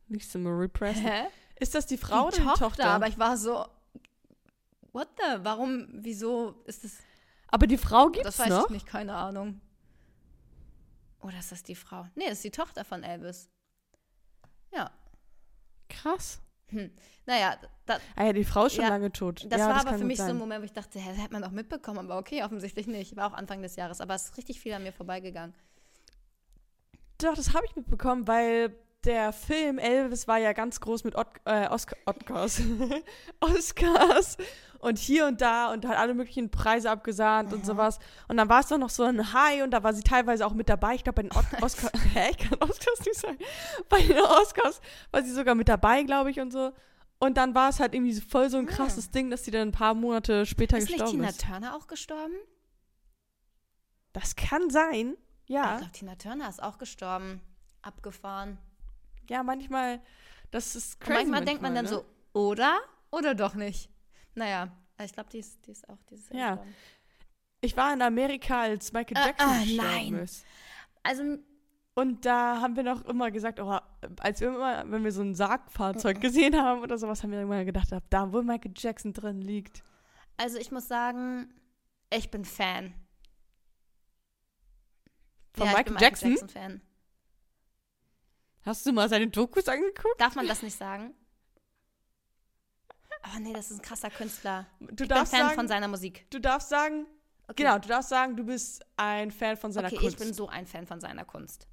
[0.08, 1.02] Lisa Marie Presley.
[1.02, 1.26] Hä?
[1.58, 2.90] Ist das die Frau die oder die Tochter, Tochter?
[2.90, 3.66] aber ich war so,
[4.92, 6.98] what the, warum, wieso ist das,
[7.48, 8.64] Aber die Frau gibt's das weiß noch?
[8.66, 9.60] ich nicht, keine Ahnung.
[11.20, 12.06] Oder ist das die Frau?
[12.14, 13.50] Nee, das ist die Tochter von Elvis.
[14.72, 14.90] Ja,
[15.88, 16.40] Krass.
[16.68, 16.92] hm.
[17.26, 17.58] naja,
[17.88, 19.46] da, Ah ja, die Frau ist schon Ja, lange tot.
[19.48, 20.36] das ja, war das aber für mich so sein.
[20.36, 23.16] ein Moment, wo ich dachte, hä, das hätte man doch mitbekommen, aber okay, offensichtlich nicht.
[23.16, 25.54] War auch Anfang des Jahres, aber es ist richtig viel an mir vorbeigegangen.
[27.20, 31.28] Doch, das habe ich mitbekommen, weil der Film Elvis war ja ganz groß mit Ot
[31.44, 32.60] äh, Oscar Oscars.
[33.40, 34.36] Oscars
[34.80, 37.66] und hier und da und hat alle möglichen Preise abgesahnt und Aha.
[37.66, 37.98] sowas.
[38.28, 40.52] Und dann war es doch noch so ein High und da war sie teilweise auch
[40.54, 40.94] mit dabei.
[40.94, 43.38] Ich glaube, bei den Ot Oscars, hä, ich kann Oscars nicht sagen.
[43.88, 46.72] Bei den Oscars war sie sogar mit dabei, glaube ich, und so.
[47.20, 48.72] Und dann war es halt irgendwie voll so ein Ah.
[48.72, 51.40] krasses Ding, dass sie dann ein paar Monate später Ist gestorben Tina ist.
[51.44, 52.34] Turner auch gestorben?
[54.12, 55.16] Das kann sein.
[55.46, 55.78] Ich Ja.
[55.78, 57.40] glaube, Tina Turner ist auch gestorben.
[57.82, 58.58] Abgefahren.
[59.28, 60.00] Ja, manchmal.
[60.50, 61.14] Das ist Und crazy.
[61.18, 61.90] manchmal, denkt man dann ne?
[61.90, 62.78] so, oder?
[63.10, 63.90] Oder doch nicht?
[64.34, 64.68] Naja,
[65.02, 66.48] ich glaube, die ist, die ist auch dieses Jahr Ja.
[66.56, 66.74] gestorben.
[67.60, 70.14] Ich war in Amerika, als Michael Äh, Jackson äh, gestorben nein.
[70.14, 70.44] ist.
[71.02, 71.38] Also,
[71.98, 73.76] Und da haben wir noch immer gesagt, oh,
[74.20, 75.34] als wir immer, wenn wir so ein.
[75.34, 79.82] Sargfahrzeug gesehen haben oder sowas, haben wir immer gedacht, da wo Michael Jackson drin liegt.
[80.36, 81.52] also ich muss sagen,
[82.10, 82.94] ich bin Fan.
[85.54, 86.30] Von ja, ich Michael bin Jackson?
[86.30, 86.82] Michael Jackson-Fan.
[88.62, 90.20] Hast du mal seine Dokus angeguckt?
[90.20, 91.14] Darf man das nicht sagen?
[93.22, 94.66] Aber nee, das ist ein krasser Künstler.
[94.78, 96.30] Du Ich bin darfst Fan sagen, von seiner Musik.
[96.30, 97.06] du darfst sagen,
[97.50, 97.62] Okay.
[97.64, 100.12] genau, du darfst sagen, du bist ein Fan von seiner okay, Kunst.
[100.12, 101.66] ich bin so ein Fan von seiner Kunst.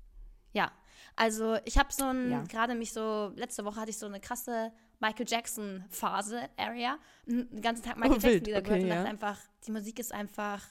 [0.56, 0.72] Ja.
[1.16, 2.44] Also, ich habe so ein, Ja.
[2.44, 6.98] gerade mich so, letzte Woche hatte ich so eine krasse Michael Jackson-Phase, Area.
[7.26, 8.96] Den ganzen Tag Michael Oh, Jackson wieder okay, gehört und ja.
[8.96, 10.64] dachte einfach, die Musik ist einfach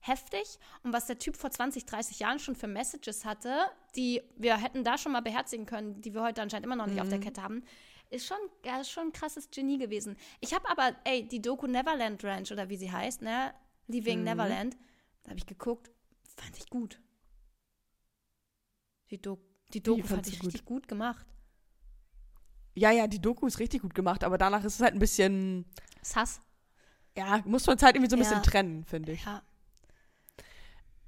[0.00, 0.58] heftig.
[0.82, 3.54] Und was der Typ vor 20, 30 Jahren schon für Messages hatte,
[3.96, 7.00] die wir hätten da schon mal beherzigen können, die wir heute anscheinend immer noch nicht
[7.00, 7.10] auf Mhm.
[7.10, 7.64] der Kette haben,
[8.10, 10.16] ist schon, er ist schon ein krasses Genie gewesen.
[10.40, 13.52] Ich habe aber, ey, die Doku Neverland Ranch oder wie sie heißt, ne?
[13.88, 14.24] Leaving Mhm.
[14.26, 14.76] Neverland,
[15.24, 15.90] da habe ich geguckt,
[16.36, 17.00] fand ich gut.
[19.10, 19.38] Die, Do
[19.72, 20.46] die Doku fand fandst ich gut?
[20.48, 21.24] richtig gut gemacht.
[22.74, 25.64] ja, ja, die Doku ist richtig gut gemacht, aber danach ist es halt ein bisschen,
[26.02, 26.40] Sass.
[27.16, 28.42] ja, muss man es halt irgendwie so ein bisschen Ja.
[28.42, 29.24] trennen, finde ich.
[29.24, 29.42] Ja.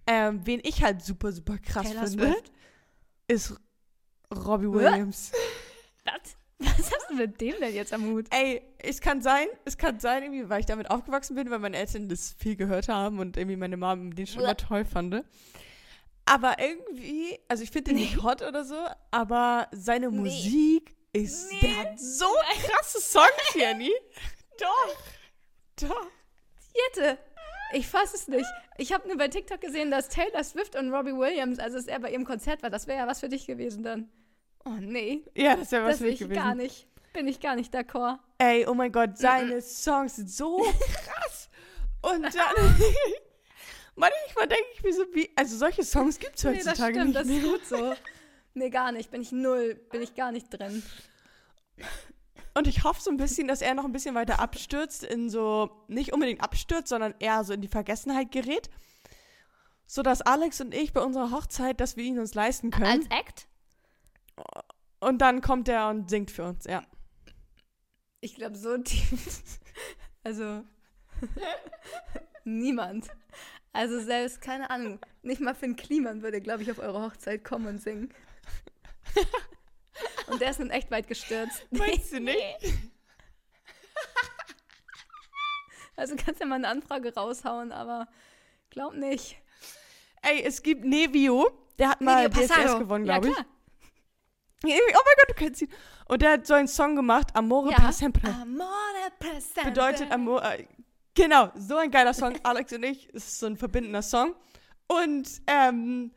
[0.07, 2.53] Ähm, wen ich halt super, super krass Taylor finde, Swift.
[3.29, 3.55] ist
[4.35, 5.33] Robbie Williams.
[6.05, 6.37] Was?
[6.61, 8.27] Was hast du mit dem denn jetzt am Hut?
[8.31, 11.77] Ey, es kann sein, es kann sein, irgendwie, weil ich damit aufgewachsen bin, weil meine
[11.77, 15.23] Eltern das viel gehört haben und irgendwie meine Mom den schon immer toll fand.
[16.31, 18.77] Aber irgendwie, also ich finde den nicht hot oder so,
[19.11, 20.19] aber seine Nee.
[20.19, 21.61] Musik ist, Nee.
[21.61, 22.27] der hat so
[22.67, 23.93] krasse Songs, Jenny.
[24.59, 25.89] Doch.
[25.89, 26.07] Doch.
[26.75, 27.19] Jette,
[27.73, 28.47] ich fasse es nicht.
[28.77, 31.99] Ich habe nur bei TikTok gesehen, dass Taylor Swift und Robbie Williams, also dass er
[32.01, 32.71] bei ihrem Konzert war.
[32.71, 34.11] Das wäre ja was für dich gewesen dann.
[34.65, 36.43] Oh nee, Ja, das wäre was das für will mich ich gewesen.
[36.43, 36.87] gar nicht.
[37.15, 38.19] Bin ich gar nicht d'accord.
[38.39, 40.59] Ey, oh mein Gott, seine Songs sind so
[41.05, 41.49] krass.
[42.03, 42.81] Und dann,
[43.99, 47.07] manchmal denke ich mir so, wie, also solche Songs gibt es Nee, das heutzutage stimmt,
[47.07, 47.37] nicht das mehr.
[47.39, 47.95] ist gut so.
[48.55, 49.11] Nee, gar nicht.
[49.11, 50.83] Bin ich null, bin ich gar nicht drin.
[52.55, 55.71] Und ich hoffe so ein bisschen, dass er noch ein bisschen weiter abstürzt, in so,
[55.87, 58.69] nicht unbedingt abstürzt, sondern eher so in die Vergessenheit gerät.
[59.87, 62.85] So dass Alex und ich bei unserer Hochzeit, dass wir ihn uns leisten können.
[62.87, 63.47] Als Act?
[65.01, 66.83] und dann kommt er und singt für uns, ja.
[68.21, 69.61] Ich glaube, so tief.
[70.25, 70.65] Also,
[72.45, 73.07] niemand.
[73.79, 77.67] Also, selbst, keine Ahnung, nicht mal Finn Kliman würde, glaube ich, auf eure Hochzeit kommen
[77.69, 78.13] und singen.
[80.29, 81.67] Und der ist nun echt weit gestürzt.
[81.71, 82.39] Meinst du nicht?
[85.97, 88.07] Also kannst ja mal eine Anfrage raushauen, aber
[88.71, 89.37] glaub nicht.
[90.23, 92.79] Ey, es gibt Nevio, der hat mal Nevio Passaro.
[92.79, 93.35] gewonnen, Ja, glaube ich.
[93.35, 93.47] klar.
[94.65, 95.73] Nevio, Oh mein Gott, du kennst ihn.
[96.07, 97.77] Und der hat so einen Song gemacht, Amore Ja.
[97.79, 98.29] per sempre.
[98.29, 99.63] Amore presente.
[99.71, 100.43] Bedeutet Amor.
[101.19, 102.39] Genau, so ein geiler Song.
[102.45, 104.37] Alex und ich, es ist so ein verbindender Song.
[104.87, 106.13] Und, ähm,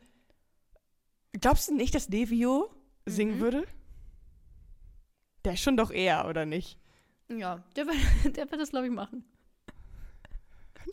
[1.40, 2.72] glaubst du nicht, dass Nevio
[3.04, 3.40] singen Mhm.
[3.40, 3.66] würde?
[5.44, 6.78] Der schon doch eher, oder nicht?
[7.28, 7.96] Ja, der wird,
[8.36, 9.24] der wird das, glaube ich, machen.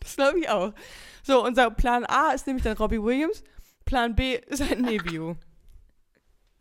[0.00, 0.72] Das glaube ich auch.
[1.22, 3.44] So, unser Plan A ist nämlich dann Robbie Williams.
[3.84, 5.36] Plan B ist ein Nevio.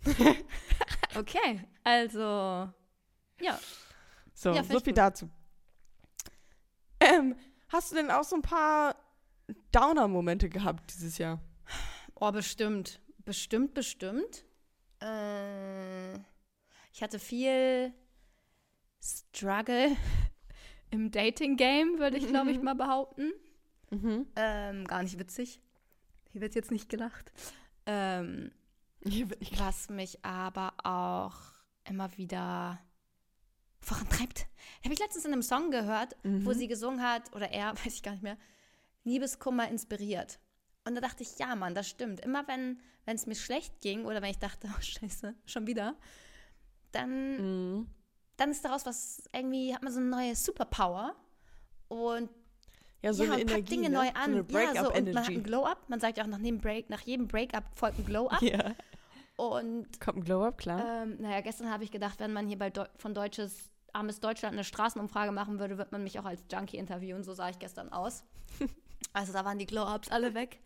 [1.15, 2.69] Okay, also,
[3.41, 3.59] ja.
[4.35, 5.27] So, Ja, so viel dazu.
[7.09, 7.35] Ähm,
[7.69, 8.95] hast du denn auch so ein paar
[9.71, 11.41] Downer-Momente gehabt dieses Jahr?
[12.15, 12.99] Oh, bestimmt.
[13.25, 14.45] Bestimmt, bestimmt.
[15.01, 16.15] Äh,
[16.93, 17.93] ich hatte viel
[19.01, 19.95] Struggle
[20.91, 23.31] im Dating-Game, würde ich, glaube ich, mal behaupten.
[23.89, 24.27] Mhm.
[24.35, 25.61] Ähm, gar nicht witzig.
[26.31, 27.31] Hier wird jetzt nicht gelacht.
[27.85, 28.51] Ähm,
[29.57, 31.37] was mich aber auch
[31.85, 32.79] immer wieder
[33.81, 34.47] vorantreibt.
[34.83, 36.53] Habe ich letztens in einem Song gehört, wo Mhm.
[36.53, 38.37] sie gesungen hat, oder er, weiß ich gar nicht mehr,
[39.03, 40.39] Liebeskummer inspiriert.
[40.85, 42.19] Und da dachte ich, ja, Mann, das stimmt.
[42.21, 45.95] Immer wenn es mir schlecht ging oder wenn ich dachte, oh scheiße, schon wieder,
[46.91, 47.87] dann, Mhm.
[48.37, 51.15] dann ist daraus was, irgendwie hat man so eine neue Superpower
[51.87, 52.29] und
[53.01, 53.95] Ja, so ja, eine man packt Energie, Dinge ne?
[53.97, 54.23] neu So an.
[54.49, 55.89] eine ja, so, und man hat einen Glow-Up.
[55.89, 58.41] Man sagt ja auch nach jedem, Break, nach jedem Break-up folgt ein Glow-Up.
[58.41, 58.75] ja.
[59.39, 61.03] Und Kommt ein Glow-Up, klar.
[61.03, 64.53] ähm, naja, gestern habe ich gedacht, wenn man hier bei Deu von Deutsches Armes Deutschland
[64.53, 67.23] eine Straßenumfrage machen würde, wird man mich auch als Junkie interviewen.
[67.23, 68.23] So sah ich gestern aus.
[69.13, 70.59] Also da waren die Glow-Ups alle weg.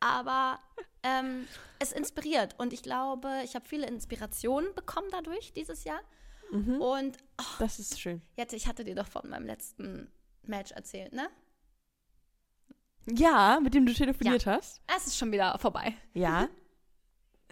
[0.00, 0.58] Aber
[1.04, 1.46] ähm,
[1.78, 2.56] es inspiriert.
[2.58, 6.00] Und ich glaube, ich habe viele Inspirationen bekommen dadurch dieses Jahr.
[6.50, 6.80] Mhm.
[6.80, 7.16] Und
[7.60, 8.20] Das ist schön.
[8.36, 10.10] jetzt, ich hatte dir doch von meinem letzten
[10.42, 11.28] Match erzählt, ne?
[13.06, 14.82] Ja, mit dem du telefoniert hast?
[14.96, 15.94] Es ist schon wieder vorbei.
[16.12, 16.48] Ja.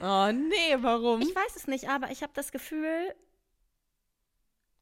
[0.01, 1.21] oh, nee, warum?
[1.23, 3.15] Ich weiß es nicht, aber ich habe das Gefühl,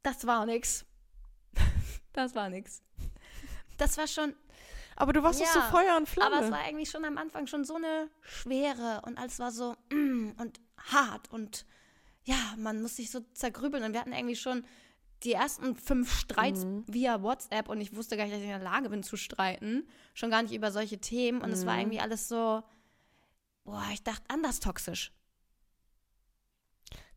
[0.03, 0.85] das war nix.
[2.13, 2.83] Das war nix.
[3.77, 4.35] Das war schon,
[4.97, 6.37] aber du warst doch so Ja, Feuer und Flamme.
[6.37, 9.77] aber es war eigentlich schon am Anfang schon so eine Schwere und alles war so
[9.93, 11.67] mm, und hart und
[12.25, 14.65] ja, man muss sich so zergrübeln und wir hatten irgendwie schon
[15.25, 16.85] die ersten fünf Streits Mhm.
[16.87, 19.87] via WhatsApp und ich wusste gar nicht, dass ich in der Lage bin zu streiten.
[20.15, 21.81] Schon gar nicht über solche Themen und es war Mhm.
[21.81, 22.63] irgendwie alles so,
[23.67, 25.13] boah, ich dachte anders toxisch.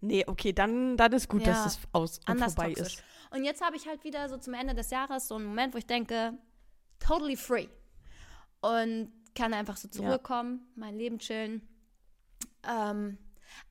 [0.01, 2.95] nee, okay, dann, dann ist gut, Ja, dass es aus anders vorbei toxisch.
[2.95, 3.03] ist.
[3.31, 5.77] Und jetzt habe ich halt wieder so zum Ende des Jahres so einen Moment, wo
[5.77, 6.37] ich denke,
[6.99, 7.67] totally free.
[8.61, 10.19] Und kann einfach so zur Ja.
[10.75, 11.61] Mein Leben chillen.
[12.67, 13.17] Ähm,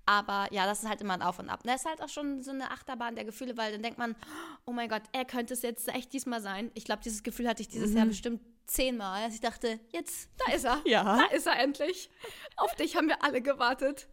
[0.07, 1.61] aber ja, das ist halt immer ein Auf und Ab.
[1.65, 4.15] Das ist halt auch schon so eine Achterbahn der Gefühle, weil dann denkt man,
[4.67, 6.71] oh mein Gott, er könnte es jetzt echt diesmal sein.
[6.75, 8.11] Ich glaube, dieses Gefühl hatte ich dieses Jahr Mhm.
[8.11, 9.25] bestimmt zehnmal.
[9.25, 10.81] Dass ich dachte, jetzt, da ist er.
[10.85, 11.03] Ja.
[11.03, 12.11] Da ist er endlich.
[12.57, 14.09] Auf dich haben wir alle gewartet.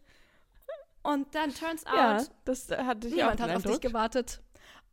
[1.02, 4.42] Und dann turns out, Ja, das hatte ich Niemand hat auf dich gewartet.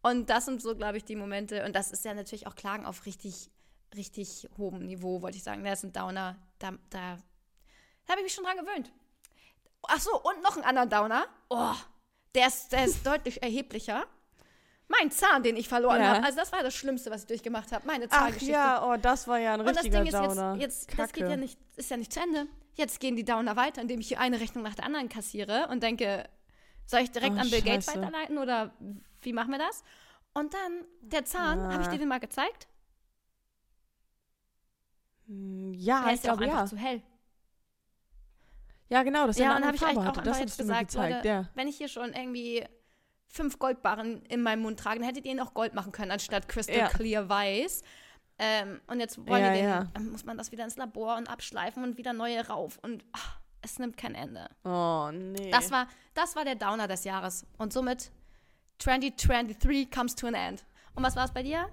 [0.04, 1.66] Und das sind so, glaube ich, die Momente.
[1.66, 3.50] Und das ist ja natürlich auch Klagen auf richtig,
[3.96, 5.64] richtig hohem Niveau, wollte ich sagen.
[5.64, 6.36] Das ist ein Downer.
[6.60, 7.18] Da, da,
[8.06, 8.92] da habe ich mich schon dran gewöhnt.
[9.88, 11.26] Ach so, und noch einen anderen Downer.
[11.50, 11.74] Oh,
[12.36, 14.06] der ist, der ist deutlich erheblicher.
[15.00, 16.16] Mein Zahn, den ich verloren Ja.
[16.16, 16.26] habe.
[16.26, 17.86] Also das war das Schlimmste, was ich durchgemacht habe.
[17.88, 18.52] Meine Ach Zahngeschichte.
[18.54, 20.56] ja, oh, das war ja ein Und das richtiger Ding ist Downer.
[20.60, 22.48] jetzt, jetzt das geht ja nicht, ist ja nicht zu Ende.
[22.76, 25.84] Jetzt gehen die Downer weiter, indem ich hier eine Rechnung nach der anderen kassiere und
[25.84, 26.28] denke,
[26.86, 28.02] soll ich direkt Oh, an Bill Gates Scheiße.
[28.02, 28.74] weiterleiten oder
[29.22, 29.84] wie machen wir das?
[30.34, 31.74] Und dann der Zahn, Ah.
[31.74, 32.68] habe ich dir den mal gezeigt?
[35.28, 36.70] Hm, Ja, der ich ist ja auch glaube einfach ja.
[36.70, 37.02] zu hell.
[38.90, 40.20] Ja, genau, das ist Ja, ja eine habe ich Farbe hatte.
[40.20, 41.50] auch Das hast du mir gezeigt, Leute, ja.
[41.56, 42.66] wenn ich hier schon irgendwie
[43.34, 46.48] fünf Goldbarren in meinem Mund trage, dann hättet ihr ihn auch Gold machen können, anstatt
[46.48, 46.88] Crystal Ja.
[46.88, 47.82] Clear Weiß.
[48.38, 49.90] Ähm, und jetzt wollen Ja, den, ja.
[50.12, 52.78] muss man das wieder ins Labor und abschleifen und wieder neue rauf.
[52.84, 54.48] Und ach, es nimmt kein Ende.
[54.64, 55.50] Oh, nee.
[55.52, 57.46] Das war, das war der Downer des Jahres.
[57.58, 58.12] Und somit
[58.80, 60.64] 2023 comes to an end.
[60.96, 61.68] Und was war es bei dir?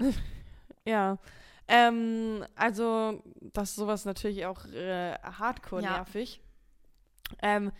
[0.86, 1.16] Ja.
[1.66, 5.92] Ähm, also, das ist sowas natürlich auch äh, hardcore Ja.
[5.96, 6.42] nervig.
[7.40, 7.72] Ähm,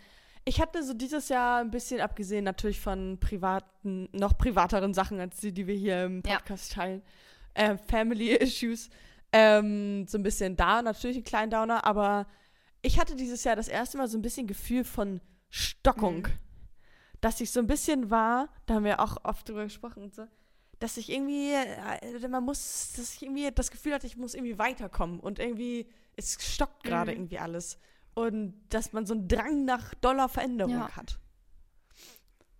[0.45, 5.37] ich hatte so dieses Jahr ein bisschen, abgesehen natürlich von privaten, noch privateren Sachen als
[5.41, 6.37] die, die wir hier im Ja.
[6.37, 7.01] Podcast teilen,
[7.55, 8.89] äh, Family Issues,
[9.31, 12.27] ähm, so ein bisschen da, natürlich ein kleinen Downer, aber
[12.81, 15.19] ich hatte dieses Jahr das erste Mal so ein bisschen Gefühl von
[15.49, 16.21] Stockung.
[16.21, 16.31] Mhm.
[17.21, 20.27] Dass ich so ein bisschen war, da haben wir auch oft drüber gesprochen und so,
[20.77, 24.59] dass ich irgendwie, äh, man muss, dass ich irgendwie das Gefühl hatte, ich muss irgendwie
[24.59, 25.87] weiterkommen und irgendwie,
[26.17, 27.17] es stockt gerade Mhm.
[27.17, 27.79] irgendwie alles.
[28.15, 30.95] Und dass man so einen Drang nach doller Veränderung Ja.
[30.95, 31.19] hat.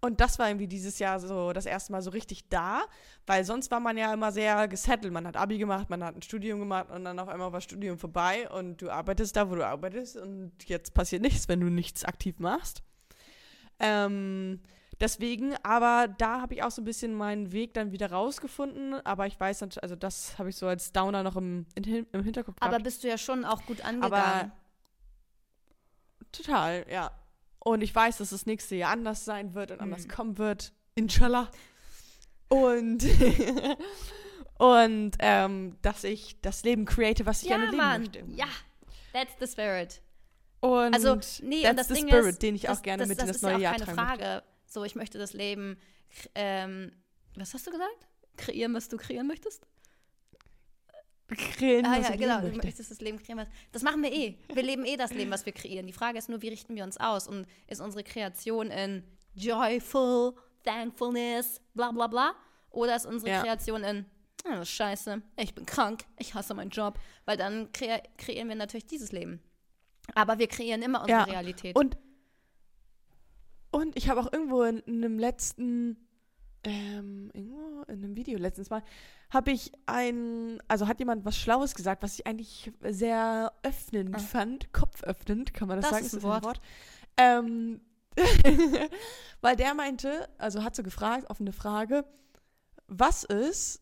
[0.02, 2.84] Und das war irgendwie dieses Jahr so das erste Mal so richtig da,
[3.26, 5.12] weil sonst war man ja immer sehr gesettelt.
[5.12, 7.98] Man hat Abi gemacht, man hat ein Studium gemacht und dann auf einmal war Studium
[7.98, 12.06] vorbei und du arbeitest da, wo du arbeitest und jetzt passiert nichts, wenn du nichts
[12.06, 12.84] aktiv machst.
[13.80, 14.60] Ähm,
[15.00, 19.26] deswegen, aber da habe ich auch so ein bisschen meinen Weg dann wieder rausgefunden, aber
[19.26, 22.84] ich weiß also das habe ich so als Downer noch im, im Hinterkopf Aber gehabt.
[22.84, 24.14] bist du ja schon auch gut angegangen.
[24.14, 24.52] Aber
[26.38, 27.12] Total, ja.
[27.60, 30.12] Und ich weiß, dass das nächste Jahr anders sein wird und anders Mhm.
[30.12, 30.72] kommen wird.
[30.96, 31.50] Inshallah.
[32.48, 33.04] Und,
[34.58, 38.02] und ähm, dass ich das Leben create, was ich ja, gerne leben Mann.
[38.02, 38.24] möchte.
[38.36, 38.48] Ja,
[39.14, 40.02] that's the spirit.
[40.62, 43.02] Und Also, nee, that's und das the Ding spirit, ist, den ich das, auch gerne
[43.04, 44.24] das, mit das in das neue ja auch Jahr keine tragen möchte.
[44.24, 44.44] Frage.
[44.68, 45.78] So, ich möchte das Leben,
[46.34, 46.92] ähm,
[47.36, 48.08] was hast du gesagt?
[48.38, 49.66] Kreieren, was du kreieren möchtest?
[51.28, 52.68] Kreieren, Ah ja, ich genau, leben du möchte.
[52.68, 53.40] möchtest das Leben kreieren.
[53.40, 54.38] Was, das machen wir eh.
[54.54, 55.88] Wir leben eh das Leben, was wir kreieren.
[55.88, 57.28] Die Frage ist nur, wie richten wir uns aus?
[57.28, 59.04] Und ist unsere Kreation in
[59.34, 62.36] joyful, thankfulness, bla bla bla?
[62.70, 63.42] Oder ist unsere Ja.
[63.42, 64.06] Kreation in,
[64.48, 67.00] oh, scheiße, ich bin krank, ich hasse meinen Job?
[67.26, 69.42] Weil dann kre kreieren wir natürlich dieses Leben.
[70.14, 71.24] Aber wir kreieren immer unsere Ja.
[71.26, 71.76] Realität.
[71.76, 71.98] Und,
[73.72, 76.05] und ich habe auch irgendwo in, in einem letzten,
[76.66, 78.84] ähm, irgendwo in einem Video letztens mal,
[79.30, 84.20] habe ich ein, also hat jemand was Schlaues gesagt, was ich eigentlich sehr öffnend Ah.
[84.20, 86.06] fand, kopföffnend, kann man das, Das sagen?
[86.06, 86.62] ist ein das Wort.
[87.18, 87.82] Ähm,
[89.42, 92.06] weil der meinte, also hat so gefragt, offene Frage,
[92.88, 93.82] was ist,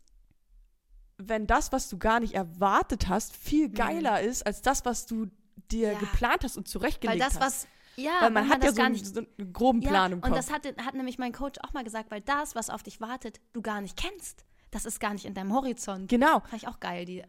[1.17, 3.75] wenn das, was du gar nicht erwartet hast, viel Mhm.
[3.75, 5.27] geiler ist als das, was du
[5.71, 5.99] dir Ja.
[5.99, 7.41] geplant hast und Weil zurechtgelegt das, hast?
[7.41, 10.11] was, ja, Weil man wenn hat ja so gar einen, nicht so einen groben Plan
[10.11, 10.29] im Kopf.
[10.29, 13.01] Und das hat, hat nämlich mein Coach auch mal gesagt, weil das, was auf dich
[13.01, 14.45] wartet, du gar nicht kennst.
[14.71, 16.09] Das ist gar nicht in deinem Horizont.
[16.09, 16.39] genau.
[16.39, 17.23] Fand ich auch geil, die.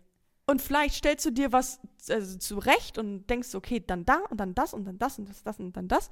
[0.46, 4.54] Und vielleicht stellst du dir was also, zurecht und denkst, okay, dann da und dann
[4.54, 6.10] das und dann das und das, das und dann das.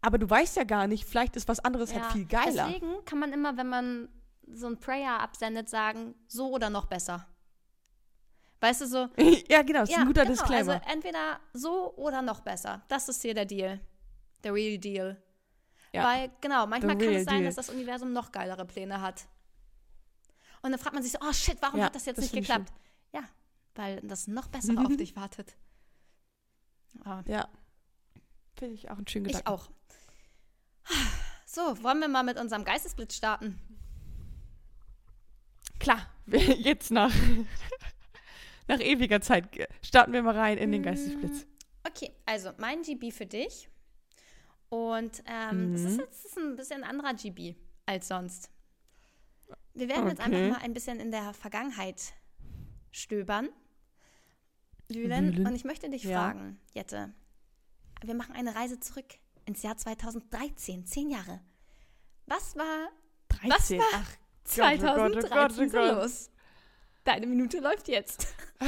[0.00, 2.66] Aber du weißt ja gar nicht, vielleicht ist was anderes halt viel geiler.
[2.66, 4.08] Deswegen kann man immer, wenn man
[4.52, 7.26] so ein Prayer absendet, sagen, so oder noch besser.
[8.60, 9.08] Weißt du so?
[9.48, 10.72] ja, genau, das ist ja, ein guter genau, Disclaimer.
[10.74, 12.82] Also entweder so oder noch besser.
[12.88, 13.80] Das ist hier der Deal.
[14.42, 15.22] Der Real Deal.
[15.92, 16.04] Ja.
[16.04, 17.44] Weil, genau, manchmal kann es sein, deal.
[17.44, 19.26] dass das Universum noch geilere Pläne hat.
[20.62, 22.34] Und dann fragt man sich so, oh shit, warum Ja, hat das jetzt das nicht
[22.34, 22.72] ich geklappt?
[23.12, 23.22] Ja,
[23.74, 25.56] weil das noch bessere auf dich wartet.
[27.04, 27.48] Ah, ja.
[28.56, 29.52] Finde ich auch ein schöner ich Gedanke.
[29.52, 29.70] auch.
[31.46, 33.58] So, wollen wir mal mit unserem Geistesblitz starten?
[35.78, 37.12] Klar, jetzt nach,
[38.68, 39.48] nach ewiger Zeit
[39.82, 41.46] starten wir mal rein in den Geistesblitz.
[41.86, 43.68] Okay, also mein GB für dich.
[44.68, 46.00] Und ähm, das ist Mhm.
[46.00, 47.54] jetzt ein bisschen ein anderer GB
[47.86, 48.50] als sonst.
[49.74, 50.34] Wir werden jetzt Okay.
[50.34, 52.12] einfach mal ein bisschen in der Vergangenheit
[52.90, 53.48] stöbern.
[54.88, 55.46] Wühlen.
[55.46, 56.18] Und ich möchte dich Ja.
[56.18, 57.12] fragen, Jette.
[58.02, 59.06] Wir machen eine Reise zurück
[59.44, 61.40] ins Jahr 2013, zehn Jahre.
[62.26, 62.88] Was war
[63.28, 63.78] 13.
[63.78, 64.10] war Ach,
[64.44, 65.94] 2013 oh Gott, oh so Gott.
[66.02, 66.30] los?
[67.08, 68.34] Deine Minute läuft jetzt.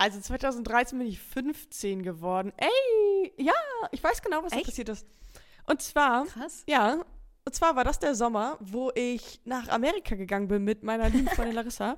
[0.00, 2.52] Also 2013 bin ich 15 geworden.
[2.56, 3.52] Ey, ja,
[3.90, 5.04] ich weiß genau, was da passiert ist.
[5.66, 6.62] Und zwar, Krass.
[6.68, 7.04] ja,
[7.44, 11.26] und zwar war das der Sommer, wo ich nach Amerika gegangen bin mit meiner lieben
[11.26, 11.96] Freundin Larissa.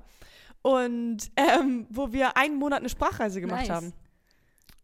[0.63, 3.69] Und ähm, wo wir einen Monat eine Sprachreise gemacht Nice.
[3.69, 3.93] haben.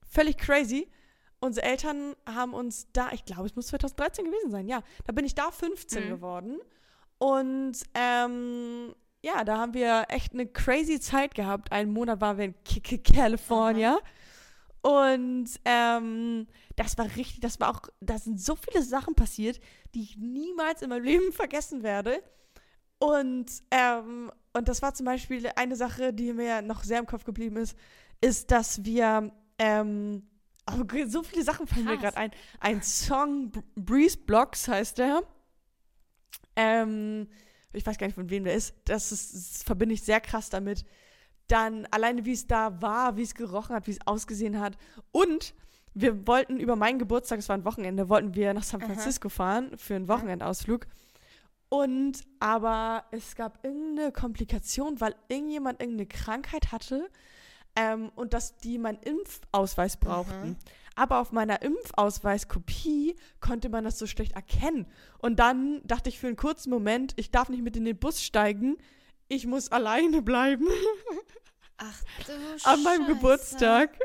[0.08, 0.88] Völlig crazy.
[1.40, 4.84] Unsere Eltern haben uns da, ich glaube, es muss 2013 gewesen sein, ja.
[5.08, 6.10] Da bin ich da 15 Mhm.
[6.10, 6.60] geworden.
[7.18, 11.72] Und ähm, ja, da haben wir echt eine crazy Zeit gehabt.
[11.72, 14.00] Einen Monat waren wir in K K California.
[14.82, 19.60] Und ähm, das war richtig, das war auch, da sind so viele Sachen passiert,
[19.94, 22.24] die ich niemals in meinem Leben vergessen werde.
[23.00, 27.26] Und, ähm, und das war zum Beispiel eine Sache, die mir noch sehr im Kopf
[27.26, 27.78] geblieben ist,
[28.22, 30.28] ist, dass wir, ähm,
[30.72, 32.32] oh, so viele Sachen fallen mir gerade ein.
[32.60, 35.22] Ein Song, Breeze Blocks heißt der.
[36.56, 37.28] Ähm,
[37.78, 38.76] ich weiß gar nicht, von wem der ist.
[38.86, 40.86] Das, ist, das verbinde ich sehr krass damit.
[41.48, 44.78] Dann alleine, wie es da war, wie es gerochen hat, wie es ausgesehen hat.
[45.12, 45.54] Und
[45.94, 48.94] wir wollten über meinen Geburtstag, es war ein Wochenende, wollten wir nach San Aha.
[48.94, 50.88] Francisco fahren für einen Wochenendausflug.
[51.70, 57.10] Und aber es gab irgendeine Komplikation, weil irgendjemand irgendeine Krankheit hatte
[57.76, 60.58] ähm, und dass die meinen Impfausweis brauchten.
[60.98, 64.88] Aber auf meiner Impfausweiskopie konnte man das so schlecht erkennen.
[65.20, 68.24] Und dann dachte ich für einen kurzen Moment, ich darf nicht mit in den Bus
[68.24, 68.78] steigen,
[69.28, 70.66] ich muss alleine bleiben
[71.78, 72.34] Ach du
[72.64, 73.14] an meinem Scheiße.
[73.14, 74.00] Geburtstag.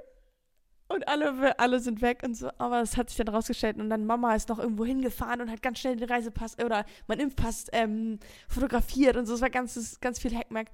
[0.89, 2.51] Und alle, alle sind weg und so.
[2.59, 3.79] Aber es hat sich dann rausgestellt.
[3.79, 7.21] Und dann Mama ist noch irgendwo hingefahren und hat ganz schnell den Reisepass oder mein
[7.21, 8.19] Impfpass ähm,
[8.49, 9.33] fotografiert und so.
[9.33, 10.67] Es war ganz, ganz viel Hackmack.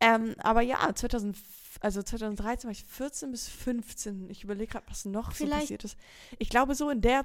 [0.00, 1.36] Ähm, aber ja, 2000,
[1.80, 4.28] also 2013 war ich 14 bis 15.
[4.30, 5.96] Ich überlege gerade, was noch so Vielleicht- passiert ist.
[6.38, 7.24] Ich glaube, so in der,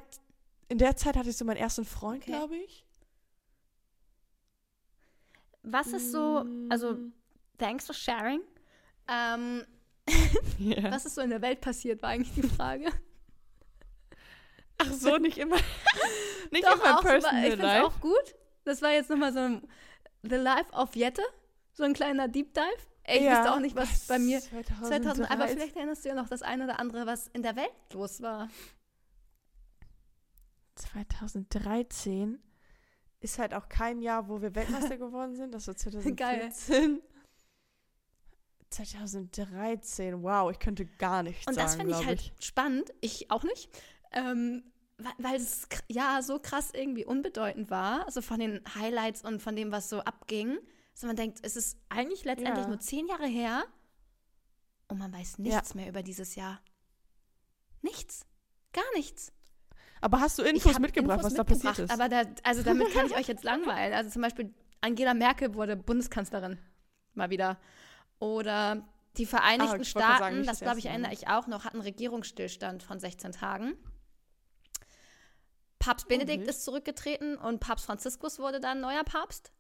[0.70, 2.32] in der Zeit hatte ich so meinen ersten Freund, Okay.
[2.32, 2.86] glaube ich.
[5.64, 7.14] Was ist so, also Mm,
[7.58, 8.42] thanks for sharing.
[9.08, 9.66] Ähm,
[10.60, 10.92] ja.
[10.92, 12.90] was ist so in der Welt passiert, war eigentlich die Frage.
[14.80, 15.58] Ach so, nicht immer.
[16.52, 17.86] nicht Doch, immer auch, so, personal ich finde life.
[17.86, 18.36] auch gut.
[18.64, 19.68] Das war jetzt nochmal so ein
[20.24, 21.22] The Life of Jette,
[21.74, 22.66] so ein kleiner Deep Dive.
[23.04, 26.10] Ey, ich Ja, wusste auch nicht, was bei mir 2000, 2000, aber vielleicht erinnerst du
[26.10, 28.50] ja noch das eine oder andere, was in der Welt los war.
[30.76, 32.40] 2013
[33.20, 35.54] ist halt auch kein Jahr, wo wir Weltmeister geworden sind.
[35.54, 35.76] Das war
[36.16, 36.52] Geil.
[36.52, 37.02] 2014.
[38.72, 43.44] 2013, wow, ich könnte gar nichts Und das sagen, finde ich halt spannend, ich auch
[43.44, 43.70] nicht,
[44.14, 44.64] ähm,
[45.18, 49.72] weil, es ja so krass irgendwie unbedeutend war, also von den Highlights und von dem,
[49.72, 50.58] was so abging,
[50.94, 52.68] dass man denkt, es ist eigentlich letztendlich Ja.
[52.70, 53.64] nur zehn Jahre her
[54.88, 56.62] und man weiß nichts mehr über dieses Jahr.
[57.82, 58.26] Nichts.
[58.74, 59.34] Gar nichts.
[60.02, 61.94] Aber hast du Infos mitgebracht, Infos was da mitgebracht, passiert ist?
[61.94, 63.94] Aber da, also damit kann ich euch jetzt langweilen.
[63.94, 66.60] Also zum Beispiel Angela Merkel wurde Bundeskanzlerin.
[67.14, 67.60] Mal wieder.
[68.20, 68.88] Oder
[69.18, 71.82] die Vereinigten Ah, wollte grad Staaten, sagen, das glaube ich, erinnere ich auch noch, hatten
[71.82, 73.76] Regierungsstillstand von 16 Tagen.
[75.80, 76.50] Papst Benedikt wild.
[76.50, 79.52] ist zurückgetreten und Papst Franziskus wurde dann neuer Papst.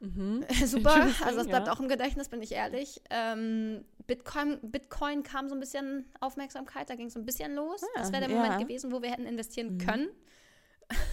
[0.00, 0.44] Mhm.
[0.66, 1.72] Super, also das bleibt ja.
[1.72, 3.00] auch im Gedächtnis, bin ich ehrlich.
[3.10, 7.82] Ähm, Bitcoin, Bitcoin kam so ein bisschen Aufmerksamkeit, da ging es so ein bisschen los.
[7.82, 8.42] Ah, das wäre der ja.
[8.42, 9.78] Moment gewesen, wo wir hätten investieren Mhm.
[9.78, 10.08] können.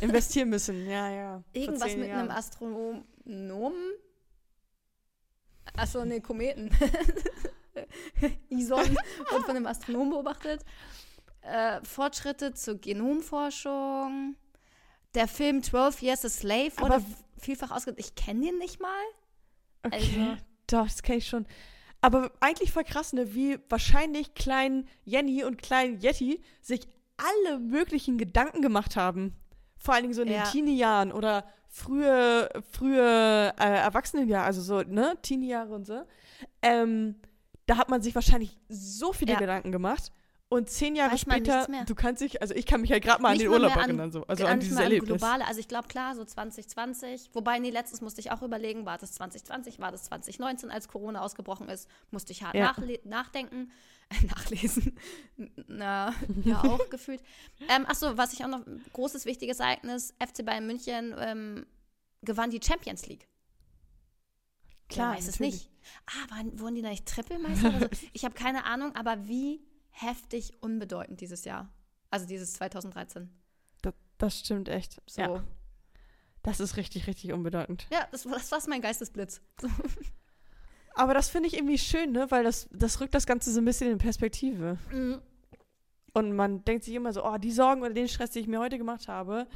[0.01, 1.43] Investieren müssen, ja, ja.
[1.53, 2.19] Irgendwas mit Jahren.
[2.21, 3.03] einem Astronomen.
[5.77, 6.69] Achso, nee, Kometen.
[8.49, 10.65] Ison wurde von einem Astronomen beobachtet.
[11.41, 14.35] Äh, Fortschritte zur Genomforschung.
[15.15, 17.01] Der Film 12 Years a Slave Aber-
[17.41, 17.93] vielfach ausge...
[17.97, 19.03] Ich kenne den nicht mal.
[19.83, 19.95] Okay.
[19.95, 20.37] also-
[20.67, 21.45] doch, das kenne ich schon.
[21.99, 26.87] Aber eigentlich voll krass, ne, wie wahrscheinlich klein Jenny und klein Yeti sich
[27.17, 29.35] alle möglichen Gedanken gemacht haben.
[29.77, 30.43] Vor allen Dingen so in Ja.
[30.43, 36.01] den Teenie-Jahren oder frühe, frühe äh, Erwachsenenjahre, also so, ne, Teenie-Jahre und so.
[36.61, 37.15] Ähm,
[37.67, 39.39] da hat man sich wahrscheinlich so viele Ja.
[39.39, 40.11] Gedanken gemacht.
[40.53, 43.29] Und zehn Jahre Weiß später, du kannst dich, also ich kann mich halt gerade mal
[43.29, 45.07] an Nicht den mal Urlaub an- erinnern, so, also an dieses mal an Erlebnis.
[45.07, 45.47] globale.
[45.47, 47.29] Also ich glaube, klar, so 2020.
[47.31, 51.21] Wobei, nee, letztens musste ich auch überlegen, war das 2020, war das 2019, als Corona
[51.21, 52.75] ausgebrochen ist, musste ich hart Ja.
[53.05, 53.71] nachdenken,
[54.27, 54.99] nachlesen.
[55.67, 57.23] Na, ja, auch gefühlt.
[57.69, 61.65] Ähm, Achso, was ich auch noch, großes, wichtiges Ereignis, FC Bayern München ähm,
[62.23, 63.25] gewann die Champions League.
[64.89, 65.69] Klar, Wer weiß es nicht.
[66.07, 67.87] Ah, waren, wurden die da nicht Trippelmeister oder so?
[68.11, 69.61] Ich habe keine Ahnung, aber wie
[69.91, 71.69] heftig unbedeutend dieses Jahr.
[72.09, 73.29] Also dieses 2013.
[73.81, 75.01] Das, das stimmt echt.
[75.05, 75.21] So.
[75.21, 75.43] Ja,
[76.43, 77.87] das ist richtig, richtig unbedeutend.
[77.91, 79.41] Ja, das, das war mein Geistesblitz.
[80.93, 82.29] Aber das finde ich irgendwie schön, ne?
[82.31, 84.77] Weil das, das rückt das Ganze so ein bisschen in Perspektive.
[84.91, 85.21] Mhm.
[86.13, 88.59] Und man denkt sich immer so, oh, die Sorgen oder den Stress, den ich mir
[88.59, 89.47] heute gemacht habe,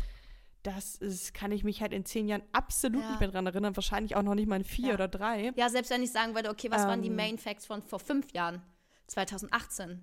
[0.64, 3.10] das ist, kann ich mich halt in zehn Jahren absolut Ja.
[3.10, 3.76] nicht mehr dran erinnern.
[3.76, 4.94] Wahrscheinlich auch noch nicht mal in vier Ja.
[4.94, 5.52] oder drei.
[5.58, 7.16] Ja, selbst wenn ich sagen würde, okay, was waren die Ähm.
[7.18, 8.62] Main Facts von vor fünf Jahren?
[9.08, 10.02] 2018.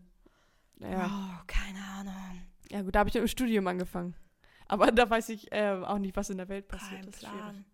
[0.82, 1.06] Ja,
[1.40, 2.42] Oh, keine Ahnung.
[2.70, 4.14] ja gut, da habe ich im Studium angefangen.
[4.68, 7.02] Aber da weiß ich äh, auch nicht, was in der Welt passiert.
[7.02, 7.36] Kein Das ist schwierig.
[7.40, 7.64] Plan.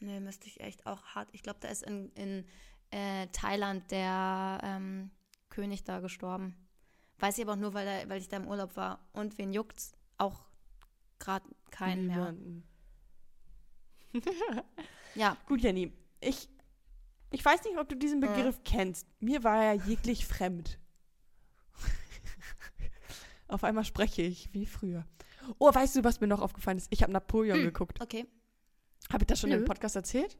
[0.00, 1.28] Nee, müsste ich echt auch hart.
[1.32, 2.44] Ich glaube, da ist in, in
[2.90, 5.10] äh, Thailand der ähm,
[5.48, 6.56] König da gestorben.
[7.18, 8.98] Weiß ich aber auch nur, weil, er, weil ich da im Urlaub war.
[9.12, 9.94] Und wen juckt's?
[10.18, 10.42] Auch
[11.18, 12.16] gerade keinen mehr.
[12.32, 12.64] Niemanden.
[15.14, 16.48] Ja, Gut, Jenny, ich,
[17.30, 18.32] ich weiß nicht, ob du diesen Ja.
[18.32, 19.06] Begriff kennst.
[19.20, 20.78] Mir war er jeglich fremd.
[23.52, 25.04] Auf einmal spreche ich wie früher.
[25.58, 26.86] Oh, weißt du, was mir noch aufgefallen ist?
[26.90, 27.64] Ich habe Napoleon Hm.
[27.66, 28.00] geguckt.
[28.00, 28.26] okay.
[29.12, 29.64] Habe ich das schon im Nö.
[29.66, 30.38] Podcast erzählt?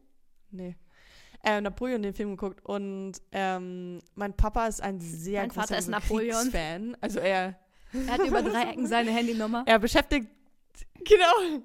[0.50, 0.76] Nee.
[1.44, 2.64] Äh, Napoleon, den Film geguckt.
[2.64, 6.50] Und ähm, mein Papa ist ein sehr Mein großer Vater ist Napoleon.
[6.50, 6.96] Fan.
[7.00, 7.58] Also er,
[7.92, 9.64] Er hat über drei Ecken seine Handynummer.
[9.66, 10.28] er beschäftigt,
[11.04, 11.60] genau.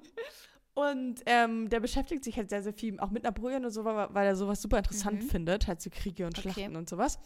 [0.74, 4.08] Und ähm, der beschäftigt sich halt sehr, sehr viel auch mit Napoleon und so, weil
[4.14, 5.28] weil er sowas super interessant Mhm.
[5.28, 6.52] findet, halt so Kriege und Okay.
[6.52, 7.18] Schlachten und sowas.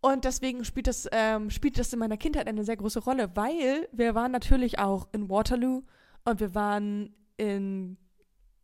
[0.00, 3.88] Und deswegen spielt das, ähm, spielt das in meiner Kindheit eine sehr große Rolle, weil
[3.92, 5.82] wir waren natürlich auch in Waterloo
[6.24, 7.96] und wir waren in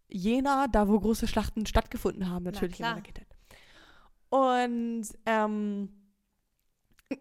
[0.09, 3.27] Jena, da wo große Schlachten stattgefunden haben, natürlich in meiner Kindheit.
[4.29, 5.89] Und ähm,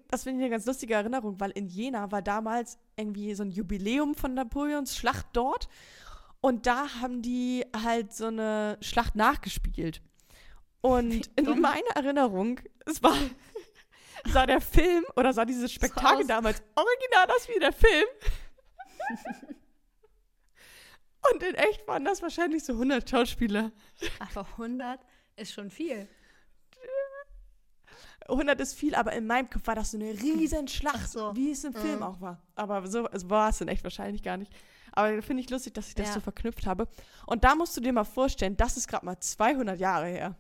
[0.10, 3.52] das finde ich eine ganz lustige Erinnerung, weil in Jena war damals irgendwie so ein
[3.52, 5.68] Jubiläum von Napoleons Schlacht dort.
[6.42, 10.02] Und da haben die halt so eine Schlacht nachgespielt.
[10.82, 13.16] Und in meiner Erinnerung, es war,
[14.28, 18.06] sah der Film oder sah dieses Spektakel damals original aus wie der Film.
[21.32, 23.72] Und in echt waren das wahrscheinlich so 100 Schauspieler.
[24.20, 25.00] Aber 100
[25.38, 26.08] ist schon viel.
[28.28, 31.36] 100 ist viel, aber in meinem Kopf war das so eine riesen Schlacht, Ach so.
[31.36, 32.04] wie es im Film Mhm.
[32.04, 32.42] auch war.
[32.56, 34.52] Aber so es war es in echt wahrscheinlich gar nicht.
[34.94, 36.14] Aber finde ich lustig, dass ich das Ja.
[36.16, 36.88] so verknüpft habe.
[37.26, 40.36] Und da musst du dir mal vorstellen, das ist gerade mal 200 Jahre her.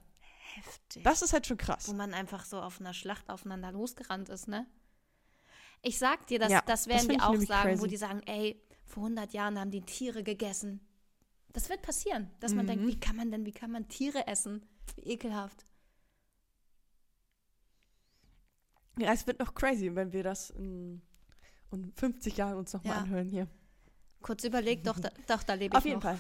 [0.55, 1.03] Heftig.
[1.03, 1.87] Das ist halt schon krass.
[1.87, 4.65] wo man einfach so auf einer Schlacht aufeinander losgerannt ist, ne?
[5.81, 7.87] Ich sag dir, das, Ja, das das werden find die auch sagen, wo crazy.
[7.89, 10.79] die sagen, ey, vor 100 Jahren haben die Tiere gegessen.
[11.51, 12.67] Das wird passieren, dass man Mhm.
[12.67, 14.65] denkt, wie kann man denn, wie kann man Tiere essen?
[14.95, 15.65] Wie ekelhaft.
[18.97, 21.01] Ja, es wird noch crazy, wenn wir das in,
[21.71, 23.01] in 50 Jahren uns nochmal Ja.
[23.03, 23.47] anhören hier.
[24.21, 26.03] Kurz überlegt, doch, da, doch, da lebe Auf ich jeden noch.
[26.03, 26.19] Fall.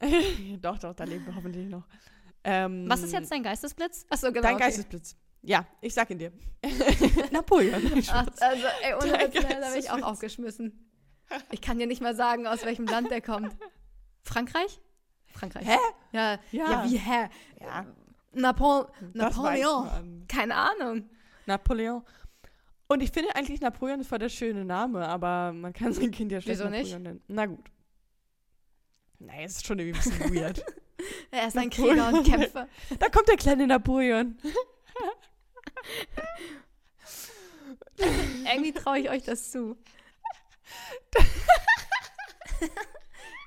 [0.60, 1.86] doch, doch, da leben wir hoffentlich noch.
[2.44, 4.06] Ähm, Was ist jetzt dein Geistesblitz?
[4.08, 4.42] Achso, genau.
[4.42, 4.64] dein okay.
[4.64, 5.16] Geistesblitz?
[5.42, 6.32] Ja, ich sag ihn dir.
[7.30, 7.82] Napoleon.
[8.10, 10.90] Ach, also, ey, ohne Witz, da bin ich auch aufgeschmissen.
[11.50, 13.56] Ich kann dir nicht mal sagen, aus welchem Land der kommt.
[14.22, 14.80] Frankreich?
[15.26, 15.66] Frankreich.
[15.66, 15.76] Hä?
[16.12, 16.70] Ja, ja.
[16.70, 16.84] Ja.
[16.88, 17.28] wie hä?
[17.60, 17.86] Ja,
[18.32, 20.24] Napo das Napoleon.
[20.28, 21.08] Keine Ahnung.
[21.46, 22.02] Napoleon.
[22.88, 26.32] Und ich finde eigentlich Napoleon ist voll der schöne Name, aber man kann sein Kind
[26.32, 26.90] ja schlecht Wieso nicht?
[26.90, 27.22] Napoleon nennen.
[27.28, 27.70] Na gut.
[29.18, 30.64] Naja, ist schon irgendwie ein bisschen weird.
[31.30, 31.70] Er ist ein.
[31.70, 32.68] Krieger und Kämpfer.
[32.98, 34.36] Da kommt der kleine Napoleon.
[37.98, 39.76] Irgendwie traue ich euch das zu.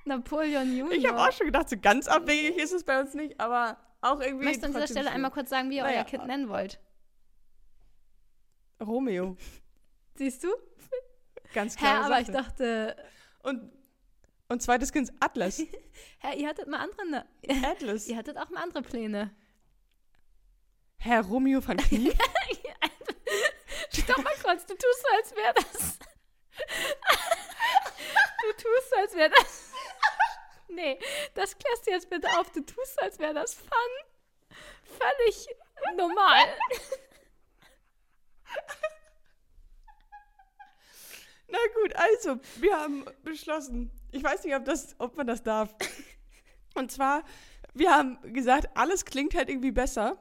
[0.06, 0.91] Napoleon Junior.
[0.91, 4.20] Ich habe auch schon gedacht, so ganz abwegig ist es bei uns nicht, aber auch
[4.20, 4.45] irgendwie.
[4.45, 5.14] Möchtest du an dieser Stelle schön.
[5.16, 5.97] einmal kurz sagen, wie ihr Naja.
[5.99, 6.80] euer Kind nennen wollt?
[8.82, 9.38] Romeo.
[10.16, 10.49] Siehst du?
[11.54, 12.06] Ganz Hä, klar.
[12.06, 12.95] aber ich dachte,
[13.43, 13.72] Und,
[14.52, 15.60] und zweites Kind Atlas.
[16.20, 17.26] hä, ihr hattet mal andere, ne
[17.66, 18.08] Atlas.
[18.10, 19.34] ihr hattet auch mal andere Pläne.
[20.97, 22.14] Herr Romeo van Knie.
[23.91, 25.99] Stopp mal kurz, du tust so, als wäre das.
[28.41, 29.72] du tust so, als wäre das.
[30.70, 30.99] nee,
[31.34, 32.52] das klärst du jetzt bitte auf.
[32.52, 33.70] Du tust so, als wäre das Fun.
[34.84, 35.47] völlig
[35.95, 36.45] normal.
[41.47, 43.91] Na gut, also, wir haben beschlossen.
[44.12, 45.74] Ich weiß nicht, ob, das, ob man das darf.
[46.76, 47.24] Und zwar,
[47.74, 50.18] wir haben gesagt, alles klingt halt irgendwie besser.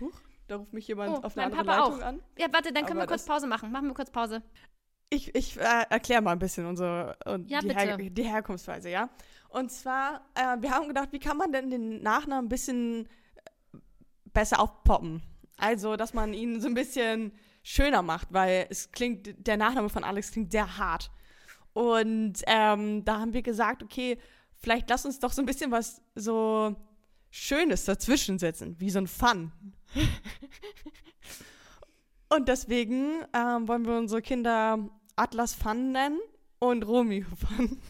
[0.00, 2.06] Huch, da ruft mich jemand Oh, auf eine mein andere Papa Leitung auch.
[2.06, 2.22] an.
[2.38, 3.70] Ja, warte, dann können Aber wir kurz Pause machen.
[3.72, 4.42] Machen wir kurz Pause.
[5.10, 9.10] Ich, ich äh, erkläre mal ein bisschen unsere und Ja, die, Her die Herkunftsweise, ja.
[9.48, 13.78] Und zwar, äh, wir haben gedacht, wie kann man denn den Nachnamen ein bisschen äh,
[14.32, 15.22] besser aufpoppen?
[15.56, 20.04] Also, dass man ihn so ein bisschen schöner macht, weil es klingt, der Nachname von
[20.04, 21.10] Alex klingt sehr hart.
[21.72, 24.18] Und ähm, da haben wir gesagt, okay,
[24.56, 26.74] vielleicht lass uns doch so ein bisschen was so
[27.30, 29.52] Schönes dazwischen setzen, wie so ein Fun.
[32.28, 34.78] Und deswegen ähm, wollen wir unsere Kinder
[35.16, 36.20] Atlas Fun nennen
[36.60, 37.80] und Romeo Fun.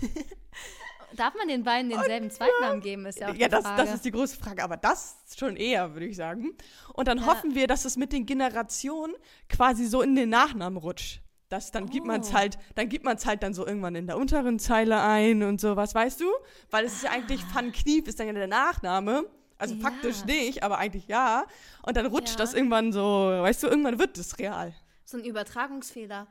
[1.16, 3.82] Darf man den beiden denselben Zweitnamen geben, ist ja auch Ja, die das, Frage.
[3.84, 6.50] das ist die große Frage, aber das schon eher, würde ich sagen.
[6.92, 7.26] Und dann Ja.
[7.26, 9.14] hoffen wir, dass es mit den Generationen
[9.48, 11.22] quasi so in den Nachnamen rutscht.
[11.54, 12.34] Das, dann gibt man es Oh.
[12.34, 15.60] halt, dann gibt man es halt dann so irgendwann in der unteren Zeile ein und
[15.60, 16.24] sowas, weißt du?
[16.70, 19.24] Weil es ist ja eigentlich Van Knief ist dann ja der Nachname.
[19.56, 19.80] Also Ja.
[19.82, 21.44] faktisch nicht, aber eigentlich ja.
[21.86, 22.36] Und dann rutscht Ja.
[22.38, 24.74] das irgendwann so, weißt du, irgendwann wird es real.
[25.06, 26.26] so ein Übertragungsfehler.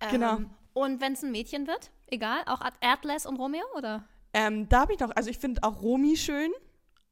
[0.00, 0.38] Ähm, Genau.
[0.74, 4.04] Und wenn es ein Mädchen wird, egal, auch At- Atlas und Romeo, oder?
[4.32, 6.52] Ähm, da habe ich noch, also ich finde auch Romy schön,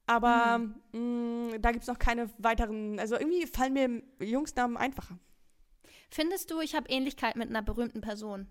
[0.06, 0.60] aber
[0.92, 1.48] Hm.
[1.50, 5.18] mh, da gibt es noch keine weiteren, also irgendwie fallen mir Jungsnamen einfacher.
[6.10, 8.46] Findest du, ich habe Ähnlichkeit mit einer berühmten Person?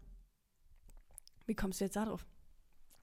[1.46, 2.26] Wie kommst du jetzt darauf?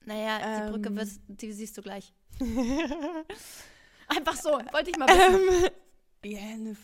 [0.05, 0.97] Naja, die Brücke Ähm.
[0.97, 2.13] wirst, die siehst du gleich.
[4.07, 5.69] Einfach so, wollte ich mal wissen.
[6.23, 6.75] ähm, ja, ne,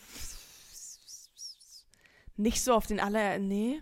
[2.37, 3.81] nicht so auf den aller, nee.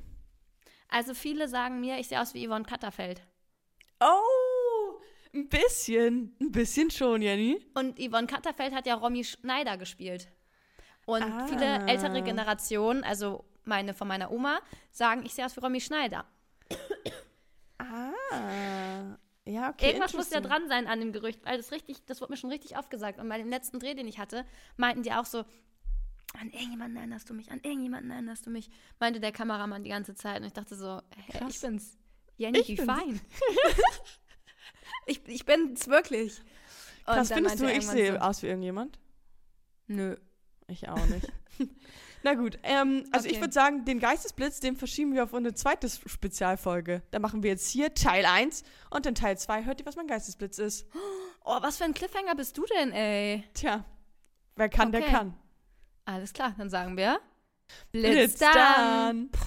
[0.90, 3.22] Also viele sagen mir, ich sehe aus wie Yvonne Katterfeld.
[4.00, 5.00] Oh,
[5.34, 7.64] ein bisschen, ein bisschen schon, Jenny.
[7.76, 10.30] Und Yvonne Katterfeld hat ja Romy Schneider gespielt.
[11.06, 11.46] Und Ah.
[11.48, 14.60] viele ältere Generationen, also meine von meiner Oma,
[14.92, 16.26] sagen, ich sehe aus wie Romy Schneider.
[17.78, 18.12] Ah,
[19.46, 19.88] ja, okay.
[19.88, 22.50] Irgendwas muss ja dran sein an dem Gerücht, weil das richtig, das wurde mir schon
[22.50, 23.20] richtig oft gesagt.
[23.20, 24.46] Und bei dem letzten Dreh, den ich hatte,
[24.76, 25.46] meinten die auch so,
[26.34, 30.16] an irgendjemanden erinnerst du mich, an irgendjemanden erinnerst du mich, meinte der Kameramann die ganze
[30.16, 30.42] Zeit.
[30.42, 31.98] Und ich dachte so, hey, ich bin's.
[32.36, 32.92] Jenny, Ich wie bin's.
[32.92, 33.22] fein.
[35.06, 36.40] ich, ich bin's wirklich.
[37.06, 39.00] Und Krass, findest du, ich sehe so, aus wie irgendjemand?
[39.88, 40.18] Nö.
[40.68, 41.32] Ich auch nicht.
[42.24, 43.42] Na gut, ähm, also ich Okay.
[43.42, 47.02] würde sagen, den Geistesblitz, den verschieben wir auf eine zweite Spezialfolge.
[47.12, 50.08] Da machen wir jetzt hier Teil 1 und in Teil 2 hört ihr, was mein
[50.08, 50.88] Geistesblitz ist.
[51.46, 53.44] Oh, was für ein Cliffhanger bist du denn, ey?
[53.54, 53.86] Tja,
[54.56, 55.12] wer kann, der Okay.
[55.12, 55.38] kann.
[56.06, 57.20] Alles klar, dann sagen wir
[57.92, 59.30] Blitz dann.
[59.32, 59.40] Puh.